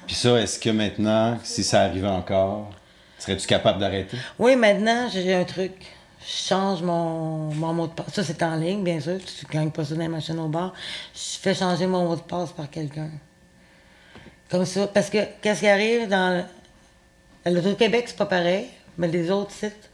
[0.07, 2.71] Puis ça, est-ce que maintenant, si ça arrivait encore,
[3.19, 4.17] serais-tu capable d'arrêter?
[4.39, 5.73] Oui, maintenant, j'ai un truc.
[6.21, 8.07] Je change mon, mon mot de passe.
[8.15, 9.19] Ça, c'est en ligne, bien sûr.
[9.19, 10.73] Tu gagnes pas ça dans les machines au bar.
[11.15, 13.11] Je fais changer mon mot de passe par quelqu'un.
[14.51, 14.87] Comme ça.
[14.87, 16.43] Parce que, qu'est-ce qui arrive dans.
[17.45, 18.67] le- L'Auto-Québec, c'est pas pareil,
[18.99, 19.91] mais les autres sites,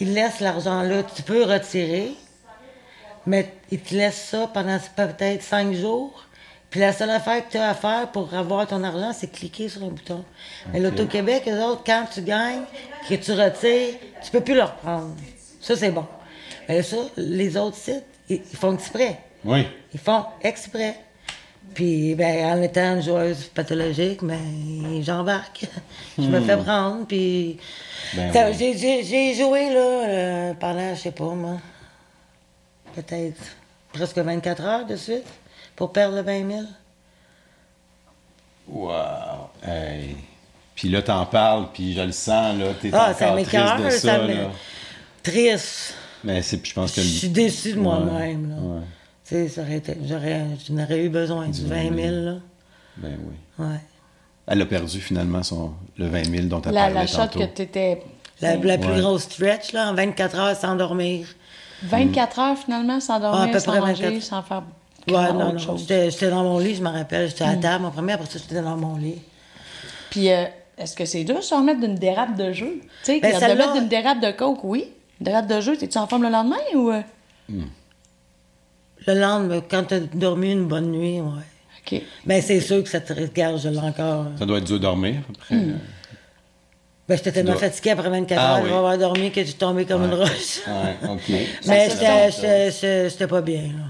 [0.00, 1.02] ils laissent l'argent là.
[1.02, 2.12] Tu peux retirer,
[3.26, 6.26] mais ils te laissent ça pendant peut-être cinq jours.
[6.70, 9.68] Puis la seule affaire que tu as à faire pour avoir ton argent, c'est cliquer
[9.68, 10.24] sur un bouton.
[10.72, 12.62] Mais l'Auto-Québec, eux autres, quand tu gagnes,
[13.08, 15.16] que tu retires, tu peux plus le reprendre.
[15.60, 16.06] Ça, c'est bon.
[16.68, 19.18] Mais ça, les autres sites, ils, ils font exprès.
[19.44, 19.66] Oui.
[19.92, 20.94] Ils font exprès.
[21.74, 24.38] Puis, ben, en étant une joueuse pathologique, ben,
[25.02, 25.66] j'embarque.
[26.18, 27.58] Je me fais prendre, puis...
[28.14, 31.58] Ben j'ai- joué, là, euh, pendant, je sais pas, moi,
[32.96, 33.40] peut-être
[33.92, 35.24] presque 24 heures de suite
[35.76, 36.60] pour perdre le 20 000.
[38.68, 39.50] Wow.
[39.66, 40.16] Hey.
[40.74, 43.90] Puis là, t'en parles, puis je le sens, là, t'es Ah, ça encore triste de
[43.90, 44.50] ça, ça là.
[45.22, 45.94] Triste.
[46.24, 47.00] Mais c'est, je pense que...
[47.00, 48.56] Je suis déçue de Ouais, moi-même, là.
[48.56, 48.82] ouais.
[49.30, 49.82] Tu sais.
[50.04, 52.34] Je n'aurais eu besoin du 20 000, là.
[52.98, 53.64] Ben oui.
[53.64, 53.80] Ouais.
[54.46, 57.38] Elle a perdu finalement son, le 20 000 dont elle La, parlait la shot tantôt.
[57.38, 58.02] que tu étais.
[58.42, 59.00] La, la plus Ouais.
[59.00, 61.26] grosse stretch, là, en 24 heures sans dormir.
[61.84, 64.22] 24 heures finalement sans dormir, Ah, à peu sans près manger, 24.
[64.22, 64.62] sans faire.
[65.08, 65.76] Ouais, non, non.
[65.78, 67.28] J'étais j'étais dans mon lit, je me rappelle.
[67.28, 69.18] J'étais à table en premier, après ça, j'étais dans mon lit.
[70.10, 70.44] Puis, euh,
[70.76, 72.80] est-ce que c'est dur de se remettre d'une dérape de jeu?
[73.04, 74.86] Tu sais, Ben, de mettre d'une dérape de coke, oui.
[75.20, 76.90] Une dérape de jeu, t'es-tu en forme le lendemain ou.
[76.90, 77.02] euh?
[79.06, 81.28] Le lendemain, quand t'as dormi une bonne nuit, ouais.
[81.92, 82.02] OK.
[82.26, 84.26] Ben, c'est sûr que ça te regarde, je l'ai encore.
[84.38, 85.54] Ça doit être dur de dormir, après.
[85.56, 85.78] Hmm.
[87.08, 88.70] Ben, j'étais tellement dois- fatiguée après 24 Ah heures oui.
[88.70, 90.60] d'avoir dormi que je suis tombée comme une roche.
[90.66, 91.20] Ouais, OK.
[91.66, 93.84] Mais j'étais- pas bien, là.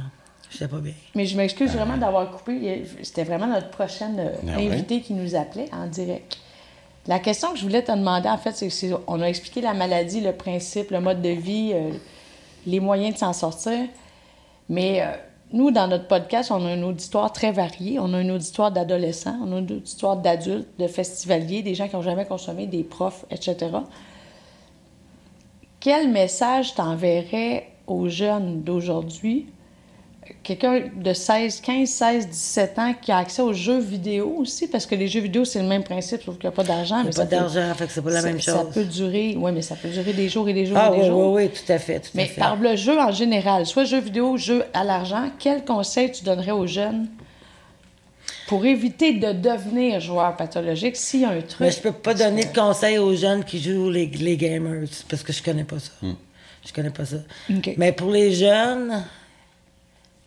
[0.50, 0.94] J'étais pas bien.
[1.14, 2.84] Mais je m'excuse vraiment d'avoir coupé.
[3.02, 6.38] C'était vraiment notre prochaine euh, Ah invitée qui nous appelait en direct.
[7.06, 9.60] La question que je voulais te demander, en fait, c'est que c'est- on a expliqué
[9.60, 11.90] la maladie, le principe, le mode de vie, euh,
[12.66, 13.78] les moyens de s'en sortir.
[14.70, 15.12] Mais euh,
[15.52, 17.98] nous, dans notre podcast, on a un auditoire très varié.
[17.98, 21.96] On a un auditoire d'adolescents, on a un auditoire d'adultes, de festivaliers, des gens qui
[21.96, 23.56] n'ont jamais consommé, des profs, etc.
[25.80, 29.48] Quel message t'enverrais aux jeunes d'aujourd'hui
[30.42, 34.86] quelqu'un de 16, 15, 16, 17 ans qui a accès aux jeux vidéo aussi, parce
[34.86, 36.98] que les jeux vidéo, c'est le même principe, sauf qu'il n'y a pas d'argent.
[37.04, 38.74] Mais pas ça d'argent, fait que c'est pas la ça- même Ça chose.
[38.74, 41.02] peut durer, oui, mais ça peut durer des jours et des jours Ah et des
[41.02, 41.32] oui, jours.
[41.32, 42.40] oui, oui, tout à fait, tout à Mais fait.
[42.40, 46.52] par le jeu en général, soit jeu vidéo, jeu à l'argent, quel conseil tu donnerais
[46.52, 47.06] aux jeunes
[48.46, 51.60] pour éviter de devenir joueur pathologique s'il y a un truc?
[51.60, 55.22] Mais je peux pas donner de conseils aux jeunes qui jouent les, les gamers, parce
[55.22, 55.90] que je connais pas ça.
[56.66, 57.16] Je connais pas ça.
[57.76, 59.02] Mais pour les jeunes,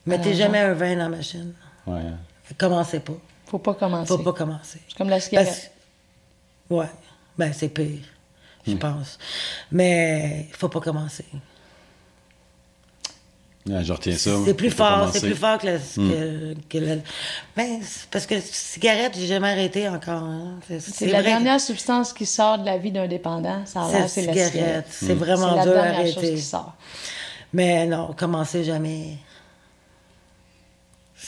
[0.05, 0.43] mettez l'argent.
[0.45, 1.53] jamais un vin dans la machine.
[1.87, 2.01] Ouais.
[2.57, 3.13] Commencez pas.
[3.47, 4.07] Faut pas commencer.
[4.07, 4.79] Faut pas commencer.
[4.87, 5.47] C'est comme la cigarette.
[5.47, 5.69] Parce-
[6.69, 6.89] Ouais.
[7.37, 7.99] Ben, c'est pire,
[8.65, 8.71] Hmm.
[8.71, 9.17] je pense.
[9.71, 11.25] Mais il faut pas commencer.
[13.65, 14.31] Ouais, je retiens ça.
[14.43, 15.19] C'est plus Faut pas fort, commencer.
[15.21, 15.77] c'est plus fort que la.
[15.77, 16.09] Hmm.
[16.11, 16.95] que, que la-
[17.55, 17.79] Ben,
[18.11, 20.21] parce que cigarette, j'ai jamais arrêté encore.
[20.23, 20.59] hein.
[20.67, 23.65] C'est la vrai que dernière substance qui sort de la vie d'un dépendant.
[23.65, 24.87] Ça a C'est la cigarette.
[24.89, 26.35] C'est vraiment C'est la dur à dernière chose arrêter.
[26.35, 26.73] qui sort.
[27.53, 29.17] Mais non, commencez jamais.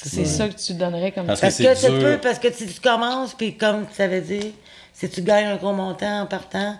[0.03, 1.99] C'est ça que tu donnerais comme Parce Parce c'est que, tu dur.
[2.01, 4.53] peux, parce que si tu commences, puis comme tu avais dit,
[4.93, 6.77] si tu gagnes un gros montant en partant,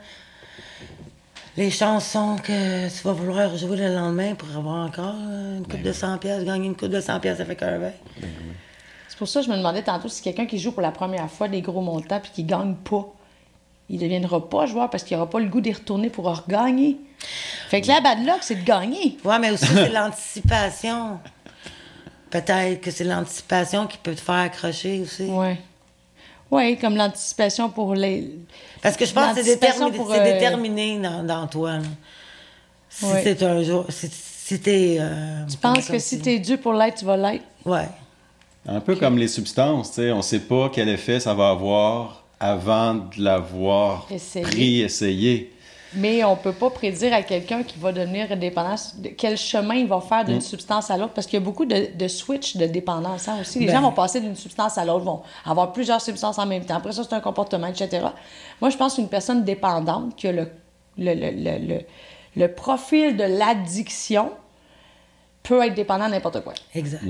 [1.58, 5.82] les chances sont que tu vas vouloir jouer le lendemain pour avoir encore une coupe
[5.82, 6.44] de 100 pièces.
[6.44, 7.92] Gagner une coupe de 100 pièces, ça fait qu'un 20.
[9.08, 11.32] C'est pour ça que je me demandais tantôt si quelqu'un qui joue pour la première
[11.32, 13.06] fois des gros montants puis qui gagne pas,
[13.90, 16.98] il deviendra pas joueur parce qu'il aura pas le goût d'y retourner pour regagner.
[17.70, 19.18] Fait que la bad luck, c'est de gagner.
[19.24, 21.20] Ouais, mais aussi, c'est l'anticipation.
[22.42, 25.24] Peut-être que c'est l'anticipation qui peut te faire accrocher aussi.
[25.26, 25.58] Ouais.
[26.52, 28.30] Ouais, comme l'anticipation pour les.
[28.82, 31.74] Parce que je pense que c'est déterminé, pour, euh, déterminé dans, dans toi.
[31.78, 31.84] là.
[32.90, 33.22] Si Ouais.
[33.24, 33.86] c'est un jour.
[33.90, 34.98] Si, si t'es.
[35.00, 37.44] euh, Tu penses que si t'es dû pour l'être, tu vas l'être?
[37.66, 37.88] Ouais.
[38.68, 42.24] Un peu comme les substances, tu sais, on sait pas quel effet ça va avoir
[42.40, 44.06] avant de l'avoir
[44.44, 45.52] pris, essayé.
[45.94, 49.88] Mais on peut pas prédire à quelqu'un qui va devenir dépendant de quel chemin il
[49.88, 50.28] va faire Mm.
[50.28, 51.14] d'une substance à l'autre.
[51.14, 53.60] Parce qu'il y a beaucoup de, de switch de dépendance hein, aussi.
[53.60, 53.74] Les Ben.
[53.76, 56.76] gens vont passer d'une substance à l'autre, vont avoir plusieurs substances en même temps.
[56.76, 58.08] Après ça, c'est un comportement, etc.
[58.60, 60.50] Moi, je pense qu'une personne dépendante qui a le,
[60.98, 61.82] le, le, le, le-
[62.38, 64.32] le profil de l'addiction
[65.44, 66.54] peut être dépendant à n'importe quoi.
[66.74, 67.04] Exact.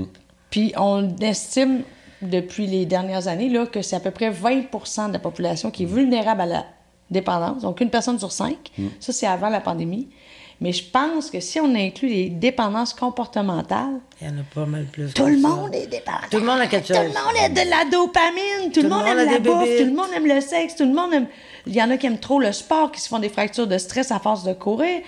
[0.50, 1.82] Puis on estime
[2.22, 5.82] depuis les dernières années là, que c'est à peu près 20% de la population qui
[5.82, 6.64] est vulnérable à la
[7.10, 7.62] dépendance.
[7.62, 8.70] Donc une personne sur cinq.
[9.00, 10.08] Ça, c'est avant la pandémie.
[10.58, 14.64] Mais je pense que si on inclut les dépendances comportementales, Il y en a pas
[14.64, 15.12] mal plus.
[15.12, 15.48] tout le ça.
[15.48, 16.18] monde est dépendant.
[16.30, 17.14] Tout le monde a quelque Tout le chose.
[17.14, 18.72] monde a de la dopamine.
[18.72, 19.64] Tout, le monde aime la bouffe.
[19.64, 19.78] bébites.
[19.80, 20.74] Tout le monde aime le sexe.
[20.76, 21.26] Tout le monde aime...
[21.66, 23.76] Il y en a qui aiment trop le sport, qui se font des fractures de
[23.76, 25.02] stress à force de courir.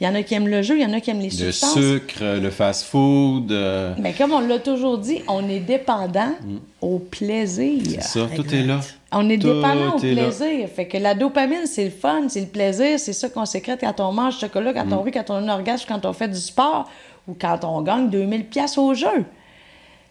[0.00, 0.76] Il y en a qui aiment le jeu.
[0.76, 1.74] Il y en a qui aiment les Le substances.
[1.74, 6.32] sucre, le fast-food, euh, Mais comme on l'a toujours dit, on est dépendant
[6.80, 7.80] au plaisir.
[7.84, 8.52] c'est ça, tout Exact.
[8.58, 8.80] est là.
[9.12, 10.14] On est Tout dépendant au là.
[10.14, 10.68] plaisir.
[10.74, 14.00] Fait que la dopamine, c'est le fun, c'est le plaisir, c'est ça qu'on sécrète quand
[14.00, 16.28] on mange du chocolat, quand on rit, quand on a un orgasme, quand on fait
[16.28, 16.88] du sport
[17.28, 19.24] ou quand on gagne 2000 pièces au jeu.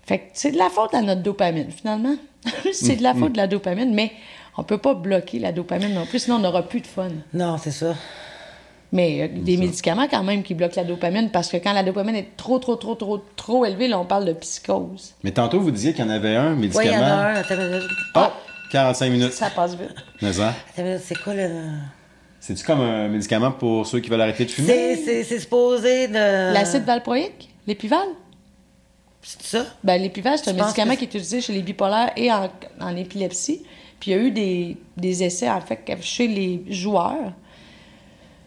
[0.05, 2.15] Fait que c'est de la faute à notre dopamine, finalement.
[2.71, 4.11] c'est de la faute de la dopamine, mais
[4.57, 7.09] on peut pas bloquer la dopamine non plus, sinon on n'aura plus de fun.
[7.33, 7.95] Non, c'est ça.
[8.93, 12.15] Mais euh, des médicaments quand même qui bloquent la dopamine, parce que quand la dopamine
[12.15, 15.15] est trop, trop, trop, trop, trop élevée, là, on parle de psychose.
[15.23, 17.65] Mais tantôt, vous disiez qu'il y en avait un Oui, il y en a médicament.
[17.75, 17.85] un.
[18.15, 18.31] Attends.
[18.31, 18.39] Oh,
[18.71, 19.33] 45 minutes.
[19.33, 19.89] Ça passe vite.
[20.21, 20.53] Mais hein?
[20.77, 21.49] Une minute, C'est quoi le.
[22.39, 24.67] C'est-tu comme un médicament pour ceux qui veulent arrêter de fumer?
[24.67, 26.53] C'est, c'est, c'est supposé de.
[26.53, 28.05] L'acide valproïque, l'épival?
[29.21, 29.65] C'est ça?
[29.83, 32.49] Ben, l'épival, c'est un médicament que- qui est utilisé chez les bipolaires et en,
[32.81, 33.63] en épilepsie.
[33.99, 37.31] Puis il y a eu des, des essais, en fait, chez les joueurs.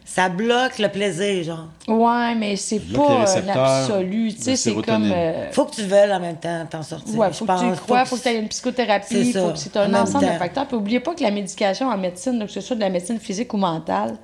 [0.09, 1.67] Ça bloque le plaisir, genre.
[1.87, 4.33] Ouais, mais c'est pas l'absolu.
[4.33, 5.01] Tu sais, c'est sérotonine.
[5.09, 5.11] comme.
[5.11, 7.13] euh, Faut que tu veuilles en même temps t'en sortir.
[7.17, 7.79] Ouais, Je faut que tu y pense.
[7.81, 10.31] crois, faut que tu aies une psychothérapie, C'est faut que c'est un en ensemble de
[10.31, 10.65] facteurs.
[10.65, 13.19] Puis oubliez pas que la médication en médecine, donc que ce soit de la médecine
[13.19, 14.15] physique ou mentale,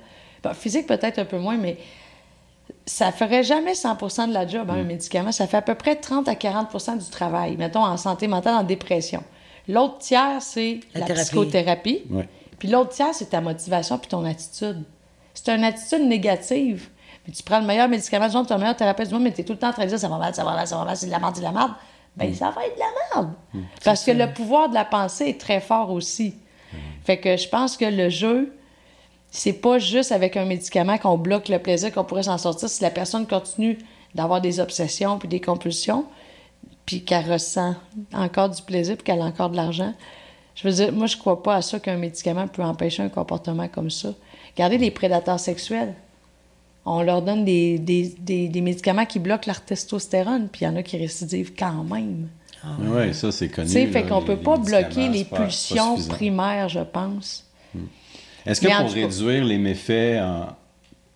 [0.42, 1.76] ben, physique peut-être un peu moins, mais
[2.86, 4.70] ça ferait jamais 100% de la job, Mm.
[4.70, 5.32] hein, un médicament.
[5.32, 8.62] Ça fait à peu près 30 à 40% du travail, mettons en santé mentale, en
[8.62, 9.22] dépression.
[9.68, 11.24] L'autre tiers, c'est La la, thérapie.
[11.26, 12.02] psychothérapie.
[12.10, 12.28] Ouais.
[12.58, 14.82] Puis l'autre tiers, c'est ta motivation puis ton attitude.
[15.34, 16.88] C'est une attitude négative.
[17.24, 19.24] Puis tu prends le meilleur médicament du monde, tu es le meilleur thérapeute du monde,
[19.24, 20.54] mais tu es tout le temps en train de dire ça va mal, ça va
[20.54, 21.72] mal, ça va mal, c'est de la merde, c'est de la merde.
[22.16, 23.32] Ben, ça va être de la merde.
[23.82, 26.34] Parce que le pouvoir de la pensée est très fort aussi.
[27.04, 28.54] Fait que je pense que le jeu,
[29.30, 32.82] c'est pas juste avec un médicament qu'on bloque le plaisir qu'on pourrait s'en sortir si
[32.82, 33.78] la personne continue
[34.14, 36.06] d'avoir des obsessions puis des compulsions,
[36.86, 37.74] puis qu'elle ressent
[38.12, 39.92] encore du plaisir puis qu'elle a encore de l'argent.
[40.54, 43.66] Je veux dire, moi, je crois pas à ça qu'un médicament peut empêcher un comportement
[43.66, 44.10] comme ça.
[44.56, 45.94] Regardez les prédateurs sexuels.
[46.86, 50.68] On leur donne des, des, des, des médicaments qui bloquent leur testostérone, puis il y
[50.68, 52.28] en a qui récidivent quand même.
[52.80, 53.66] Oui, ça, c'est connu.
[53.68, 56.80] Tu sais, là, fait qu'on les- peut pas bloquer les pas- pas pulsions primaires, je
[56.80, 57.44] pense.
[58.46, 60.46] Est-ce que Mais pour cas- réduire les méfaits en,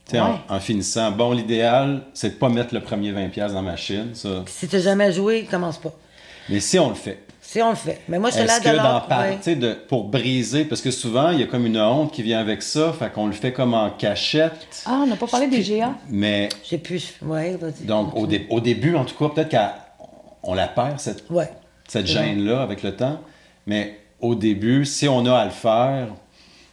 [0.06, 3.70] tu sais, en- finissant, bon, l'idéal, c'est de pas mettre le premier 20$ dans la
[3.70, 4.44] machine, ça.
[4.46, 5.92] Si t'as jamais joué, commence pas.
[6.48, 7.18] Mais si on le fait,
[7.50, 8.02] Si on le fait.
[8.10, 11.40] Mais moi, je suis là que tu sais, de, pour briser, parce que souvent, il
[11.40, 13.88] y a comme une honte qui vient avec ça, fait qu'on le fait comme en
[13.88, 15.94] cachette, Ah, on n'a pas parlé des GA?
[16.10, 17.14] mais J'ai plus.
[17.22, 17.86] Ouais, vas-y.
[17.86, 19.56] donc au, dé- au début, en tout cas, peut-être
[20.42, 21.48] qu'on la perd, cette, Ouais.
[21.88, 23.18] cette gêne-là avec le temps.
[23.66, 26.08] Mais au début, si on a à le faire,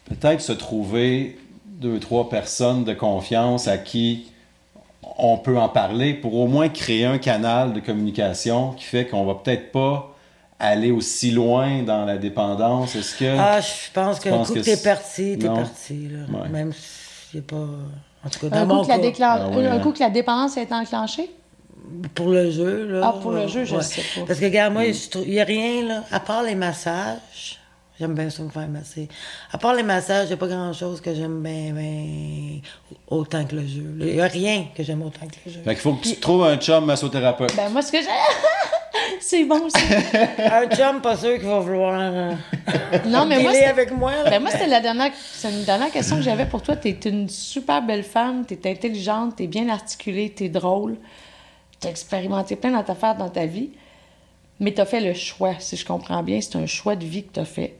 [0.09, 4.25] peut-être se trouver deux, trois personnes de confiance à qui
[5.17, 9.23] on peut en parler pour au moins créer un canal de communication qui fait qu'on
[9.23, 10.11] va peut-être pas
[10.59, 12.95] aller aussi loin dans la dépendance?
[12.95, 13.37] Est-ce que...
[13.37, 16.09] Ah, je pense qu'un coup que t'es c'est- parti, t'es parti.
[16.09, 16.39] Là.
[16.39, 16.49] Ouais.
[16.49, 17.67] Même s'il n'y a pas.
[18.25, 19.79] En tout cas, Un, dans mon coup que, la cas, déclen- Ah ouais, un hein.
[19.79, 21.29] coup que la dépendance est enclenchée?
[22.15, 22.87] pour le jeu.
[22.99, 24.25] Là, Ah, pour le jeu, je sais pas.
[24.27, 27.59] Parce que, regarde, moi, il n'y a rien, là, à part les massages.
[27.99, 29.07] J'aime bien ça me faire masser.
[29.51, 32.59] À part les massages, il n'y a pas grand-chose que j'aime bien, bien
[33.07, 33.95] autant que le jeu.
[33.99, 35.61] Il n'y a rien que j'aime autant que le jeu.
[35.63, 37.55] Fait qu'il faut que tu trouves un chum massothérapeute.
[37.55, 38.07] Ben, moi, ce que j'ai.
[39.21, 39.79] c'est bon, ça.
[40.61, 42.33] Un chum, pas sûr qu'il va vouloir euh,
[43.07, 44.11] Non, mais moi, avec moi.
[44.11, 44.29] là.
[44.29, 46.75] Ben moi, c'était la dernière, c'est une dernière question que j'avais pour toi.
[46.75, 50.49] Tu es une super belle femme, tu es intelligente, tu es bien articulée, tu es
[50.49, 50.97] drôle.
[51.79, 53.69] Tu as expérimenté plein d'affaires dans ta vie.
[54.59, 56.39] Mais tu as fait le choix, si je comprends bien.
[56.41, 57.75] C'est un choix de vie que tu as fait.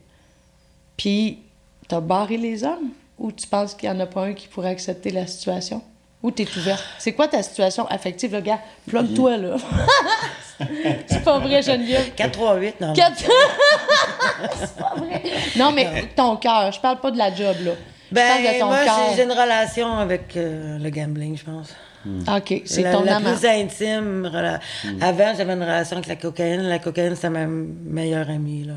[0.98, 1.40] Puis,
[1.88, 2.90] t'as barré les hommes?
[3.18, 5.82] Ou tu penses qu'il n'y en a pas un qui pourrait accepter la situation?
[6.24, 6.84] Ou t'es ouverte?
[7.00, 8.60] C'est quoi ta situation affective, le gars?
[8.88, 9.56] Plug-toi, là.
[11.08, 12.12] c'est pas vrai, Geneviève.
[12.18, 12.94] 4-3-8, non.
[12.94, 13.24] Quatre-
[14.60, 15.22] c'est pas vrai.
[15.58, 17.72] Non, mais ton cœur, je parle pas de la job, là.
[18.12, 18.78] je parle de Ben, ton moi,
[19.16, 21.74] j'ai- une relation avec euh, le gambling, je pense.
[22.08, 23.34] OK, c'est ton la amant.
[23.34, 24.28] plus intime.
[24.32, 24.60] rela-
[25.02, 26.62] Avant, j'avais une relation avec la cocaïne.
[26.62, 28.74] La cocaïne, c'était ma meilleure amie, là.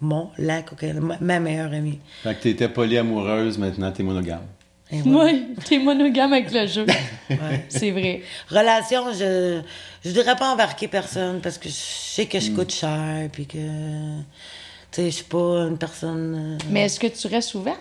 [0.00, 2.00] Mon, la cocaïne, ma, ma meilleure amie.
[2.22, 4.42] Fait que t'étais polyamoureuse, maintenant t'es monogame.
[4.92, 6.84] Oui, t'es monogame avec le jeu.
[7.30, 7.64] Ouais.
[7.68, 8.22] C'est vrai.
[8.50, 9.60] Relation, je
[10.04, 13.56] je voudrais pas embarquer personne parce que je sais que je coûte cher puis que
[13.56, 14.22] tu
[14.92, 17.80] sais je suis pas une personne euh, Mais est-ce que tu restes ouverte?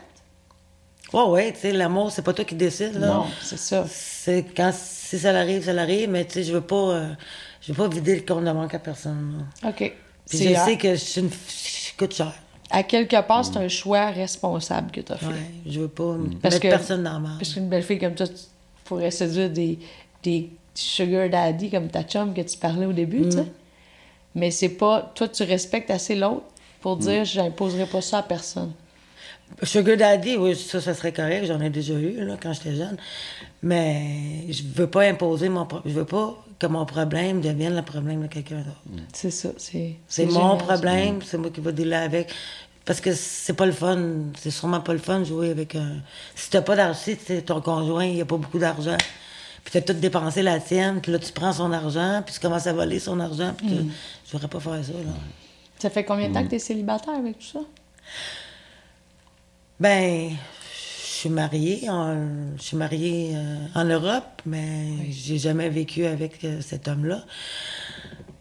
[1.12, 3.86] ouais ouais tu sais l'amour c'est pas toi qui décides là Non, c'est ça.
[3.90, 7.10] c'est quand si ça l'arrive ça l'arrive mais tu sais je veux pas euh,
[7.62, 9.70] je veux pas vider le compte de banque à personne là.
[9.70, 9.94] OK.
[10.30, 11.30] puis je sais que je, suis une-
[11.94, 12.34] je coûte cher
[12.76, 15.28] à quelque part, c'est un choix responsable que tu as fait.
[15.28, 15.34] ouais
[15.68, 17.38] je veux pas Parce mettre que- personne dans la merde.
[17.38, 18.34] Parce qu'une belle fille comme toi, tu
[18.86, 19.78] pourrais séduire des,
[20.24, 23.46] des sugar daddy comme ta chum que tu parlais au début, tu sais.
[24.34, 25.12] Mais c'est pas...
[25.14, 26.46] Toi, tu respectes assez l'autre
[26.82, 28.72] pour dire «j'imposerai pas ça à personne
[29.62, 31.46] Sugar Daddy, oui, ça, ça serait correct.
[31.46, 32.98] J'en ai déjà eu, là, quand j'étais jeune.
[33.62, 35.68] Mais je veux pas imposer mon...
[35.86, 38.82] Je veux pas que mon problème devienne le problème de quelqu'un d'autre.».
[39.14, 39.96] C'est ça, c'est...
[40.08, 42.32] C'est mon problème, c'est moi qui vais dealer avec.
[42.86, 43.98] Parce que c'est pas le fun.
[44.38, 45.98] C'est sûrement pas le fun de jouer avec un...
[46.36, 48.98] Si t'as pas d'argent, si t'es- ton conjoint, il a pas beaucoup d'argent,
[49.64, 52.68] puis t'as tout dépensé la tienne, puis là, tu prends son argent, puis tu commences
[52.68, 53.76] à voler son argent, puis tu-
[54.28, 55.14] je voudrais pas faire ça, là.
[55.80, 57.60] Ça fait combien de temps que tu es célibataire avec tout ça?
[59.80, 60.32] Ben,
[61.24, 62.18] suis mariée, en,
[62.58, 67.24] je suis mariée euh, en Europe, mais j'ai jamais vécu avec euh, cet homme-là.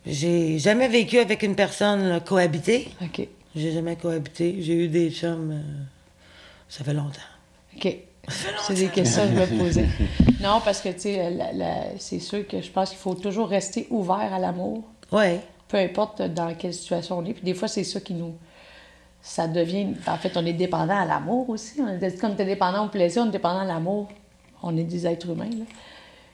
[0.04, 2.88] J'ai jamais vécu avec une personne là, cohabitée.
[3.00, 3.28] OK.
[3.54, 4.56] J'ai jamais cohabité.
[4.60, 5.84] J'ai eu des chums, euh,
[6.68, 7.20] ça fait longtemps.
[7.76, 7.96] OK.
[8.66, 9.88] C'est des questions que je me posais.
[10.40, 11.38] Non, parce que, tu sais,
[11.98, 14.82] c'est sûr que je pense qu'il faut toujours rester ouvert à l'amour.
[15.12, 15.40] Ouais.
[15.68, 17.34] peu importe dans quelle situation on est.
[17.34, 18.34] Puis des fois, c'est ça qui nous.
[19.22, 19.94] Ça devient.
[20.06, 21.80] En fait, on est dépendant à l'amour aussi.
[21.80, 24.08] On est, comme tu es dépendant au plaisir, on est dépendant à l'amour.
[24.62, 25.50] On est des êtres humains.
[25.50, 25.64] Là.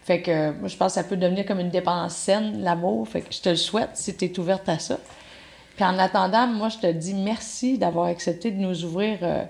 [0.03, 3.07] Fait que moi, je pense que ça peut devenir comme une dépendance saine, l'amour.
[3.07, 4.99] Fait que je te le souhaite si tu es ouverte à ça.
[5.77, 9.45] Puis en attendant, moi, je te dis merci d'avoir accepté de nous ouvrir euh,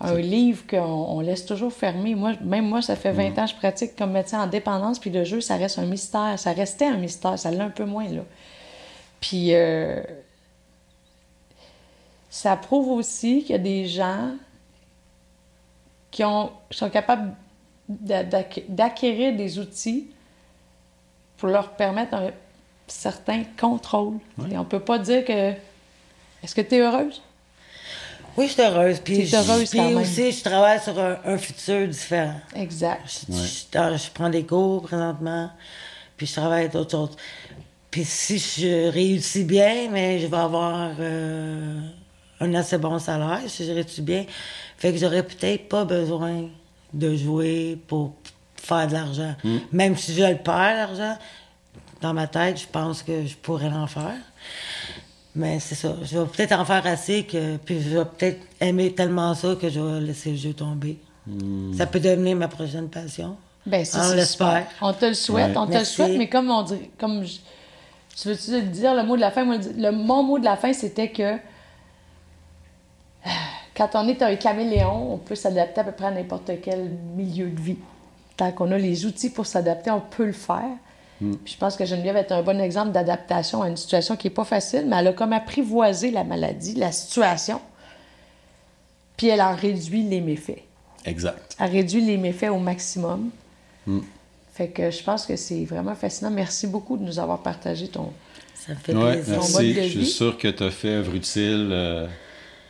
[0.00, 2.14] un livre qu'on on laisse toujours fermé.
[2.14, 5.08] Moi, même moi, ça fait 20 ans que je pratique comme médecin en dépendance, puis
[5.08, 6.38] le jeu, ça reste un mystère.
[6.38, 8.22] Ça restait un mystère, ça l'est un peu moins, là.
[9.20, 10.02] Puis euh,
[12.30, 14.30] ça prouve aussi qu'il y a des gens
[16.10, 17.34] qui ont, sont capables
[17.88, 20.08] d'a- d'acqu- d'acquérir des outils
[21.36, 22.30] pour leur permettre un
[22.86, 24.18] certain contrôle.
[24.50, 25.52] Et on peut pas dire que...
[26.42, 27.20] Est-ce que tu es heureuse?
[28.36, 29.00] Oui, je suis heureuse.
[29.00, 29.98] Puis, je- heureuse puis quand même.
[29.98, 32.40] aussi, je travaille sur un, un futur différent.
[32.54, 33.02] Exact.
[33.28, 35.50] Je, je- je prends des cours présentement,
[36.16, 37.16] puis je travaille avec d'autres choses.
[37.90, 41.80] Puis si je réussis bien, mais je vais avoir euh,
[42.40, 44.24] un assez bon salaire, si je réussis bien.
[44.78, 46.48] Fait que j'aurais peut-être pas besoin
[46.92, 48.14] de jouer pour
[48.56, 49.34] faire de l'argent.
[49.72, 51.16] Même si je le perds, l'argent,
[52.00, 54.14] dans ma tête, je pense que je pourrais en faire.
[55.34, 55.94] Mais c'est ça.
[56.02, 57.56] Je vais peut-être en faire assez que.
[57.58, 60.98] Puis je vais peut-être aimer tellement ça que je vais laisser le jeu tomber.
[61.76, 63.36] Ça peut devenir ma prochaine passion.
[63.66, 64.66] Ben, ça, On c'est l'espère.
[64.80, 65.56] On te le souhaite, Ouais.
[65.58, 66.00] on te Merci.
[66.00, 67.38] le souhaite, mais comme on dit, comme je-
[68.20, 69.44] tu veux-tu dire le mot de la fin?
[69.44, 71.36] Moi, le, le- mon mot de la fin, c'était que
[73.76, 77.48] quand on est un caméléon, on peut s'adapter à peu près à n'importe quel milieu
[77.48, 77.76] de vie.
[78.36, 80.70] Tant qu'on a les outils pour s'adapter, on peut le faire.
[81.18, 84.32] Puis je pense que Geneviève est un bon exemple d'adaptation à une situation qui n'est
[84.34, 87.60] pas facile, mais elle a comme apprivoisé la maladie, la situation,
[89.18, 90.62] puis elle en réduit les méfaits
[91.04, 91.56] Exact.
[91.58, 93.28] a réduit les méfaits au maximum.
[94.54, 96.30] Fait que je pense que c'est vraiment fascinant.
[96.30, 98.12] Merci beaucoup de nous avoir partagé ton.
[98.54, 99.34] Ça me fait Ouais, plaisir.
[99.36, 99.74] mode merci.
[99.74, 101.68] Je suis sûr que tu as fait œuvre utile.
[101.70, 102.06] euh,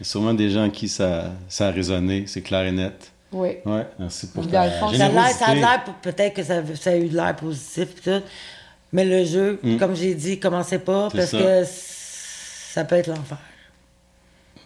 [0.00, 2.72] Il y a sûrement des gens à qui ça, ça a résonné, c'est clair et
[2.72, 3.12] net.
[3.32, 3.50] Oui.
[3.64, 5.54] Ouais, merci pour ta le fond, Ça a l'air, ça a générosité.
[5.60, 8.22] l'air pour- peut-être que ça, ça a eu de l'air positif pis tout.
[8.92, 11.12] Mais le jeu, comme j'ai dit, commencez pas Mm.
[11.12, 11.38] Parce ça.
[11.38, 13.38] que ça peut être l'enfer.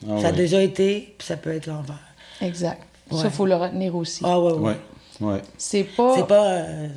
[0.09, 1.99] Ah ça a déjà été, puis ça peut être l'enfer.
[2.41, 2.83] Exact.
[3.11, 4.23] Ça, il faut le retenir aussi.
[4.25, 4.77] Ah ouais, ouais.
[5.21, 5.43] Ouais, ouais.
[5.59, 6.15] C'est pas.
[6.17, 6.47] C'est pas.
[6.47, 6.89] euh,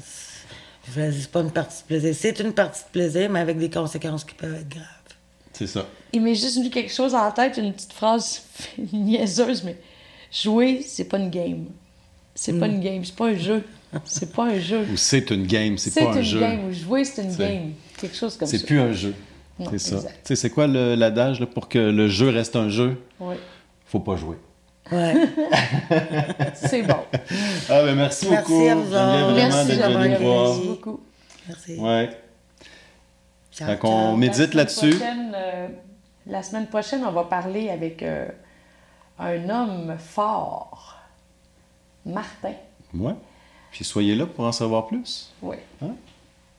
[0.95, 2.15] c'est pas une partie de plaisir.
[2.17, 4.85] C'est une partie de plaisir, mais avec des conséquences qui peuvent être graves.
[5.57, 5.85] C'est ça.
[6.13, 8.43] Il m'est juste venu quelque chose en tête, une petite phrase
[8.93, 9.75] niaiseuse, mais
[10.31, 11.65] jouer, c'est pas une game.
[12.35, 12.59] C'est Mm.
[12.59, 13.63] pas une game, c'est pas un jeu.
[14.05, 14.85] C'est pas un jeu.
[14.91, 16.39] Ou c'est une game, c'est C'est pas un une jeu.
[16.39, 16.67] game.
[16.69, 17.71] Ou jouer, c'est une C'est- game.
[17.99, 18.57] Quelque chose comme ça.
[18.57, 19.15] C'est plus un jeu.
[19.71, 19.97] C'est ça.
[20.01, 23.01] Tu sais, c'est quoi le- l'adage pour que le jeu reste un jeu?
[23.19, 23.35] Oui.
[23.87, 24.35] Faut pas jouer.
[24.91, 25.13] Ouais.
[26.53, 26.95] C'est bon.
[27.69, 28.67] Ah, ben merci, Merci beaucoup.
[28.69, 30.25] à vous Merci d'être d'avoir venu me venu.
[30.27, 30.47] voir.
[30.53, 30.99] Merci beaucoup.
[31.47, 31.75] Merci.
[31.75, 32.09] Ouais.
[33.79, 34.15] Qu'on ciao.
[34.17, 34.89] médite La semaine là-dessus.
[34.97, 35.67] prochaine, euh,
[36.27, 38.27] la semaine prochaine, on va parler avec euh,
[39.19, 40.95] un homme fort,
[42.05, 42.53] Martin.
[42.93, 43.15] Ouais.
[43.71, 45.33] Puis soyez là pour en savoir plus.
[45.41, 45.57] Oui.
[45.83, 45.91] Hein?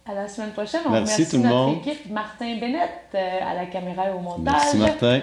[0.06, 1.76] À la semaine prochaine, on Merci remercie tout le notre monde.
[1.78, 4.54] équipe, Martin Bennett euh, à la caméra et au montage.
[4.54, 5.20] Merci, Martin.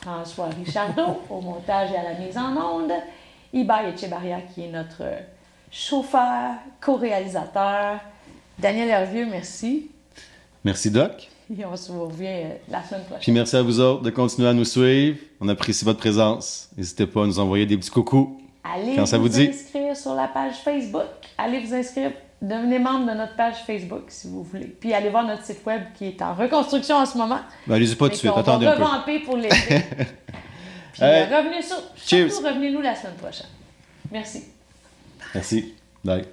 [0.00, 2.92] François Richardot au montage et à la mise en onde.
[3.52, 5.02] Ibai Echebarria qui est notre
[5.70, 7.98] chauffeur, co-réalisateur.
[8.58, 9.90] Daniel Hervieux, merci.
[10.64, 11.28] Merci, Doc.
[11.58, 13.34] Et on se revient euh, la semaine Puis prochaine.
[13.34, 15.16] merci à vous autres de continuer à nous suivre.
[15.40, 16.68] On apprécie votre présence.
[16.76, 18.38] N'hésitez pas à nous envoyer des petits coucous.
[18.62, 19.48] Allez Quand ça vous, vous dit.
[19.48, 21.06] inscrire sur la page Facebook.
[21.38, 22.10] Allez vous inscrire.
[22.42, 24.66] Devenez membre de notre page Facebook si vous voulez.
[24.66, 27.40] Puis allez voir notre site web qui est en reconstruction en ce moment.
[27.66, 28.32] Ben, allez-y pas tout de suite.
[28.36, 28.84] Attendez va un peu.
[28.84, 29.56] revamper pour l'été.
[30.92, 31.22] Puis Hey.
[31.32, 32.30] euh, revenez sur, Cheers.
[32.30, 33.46] surtout revenez-nous la semaine prochaine.
[34.12, 34.44] Merci.
[35.34, 35.74] Merci.
[36.04, 36.24] Bye.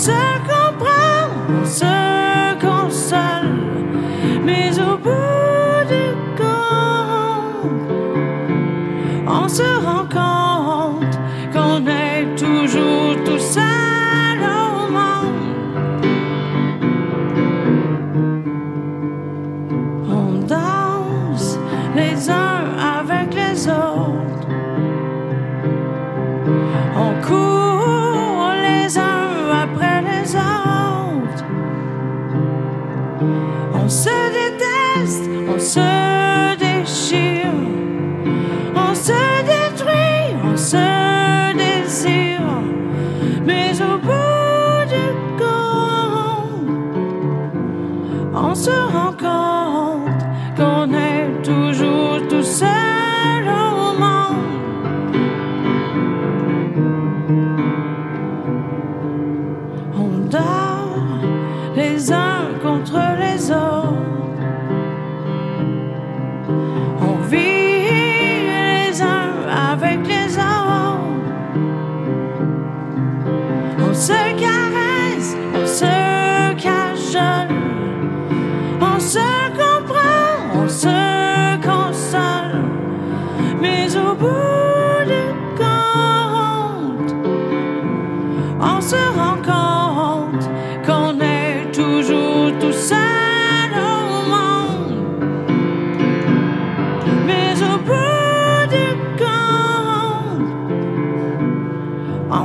[0.00, 0.12] Se
[0.48, 3.52] comprend, on se console.
[4.46, 6.06] Mais au bout du
[6.40, 7.70] compte,
[9.26, 11.16] on se rend compte
[11.52, 15.52] qu'on est toujours tout seul au monde.
[20.08, 21.58] On danse
[21.94, 22.64] les uns
[22.98, 24.48] avec les autres.
[26.96, 27.59] On court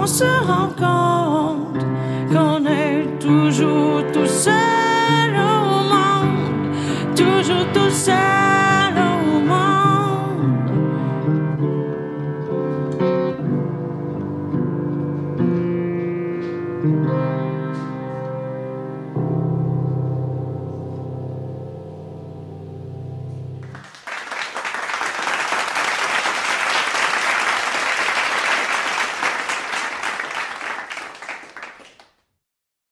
[0.05, 0.94] on se rend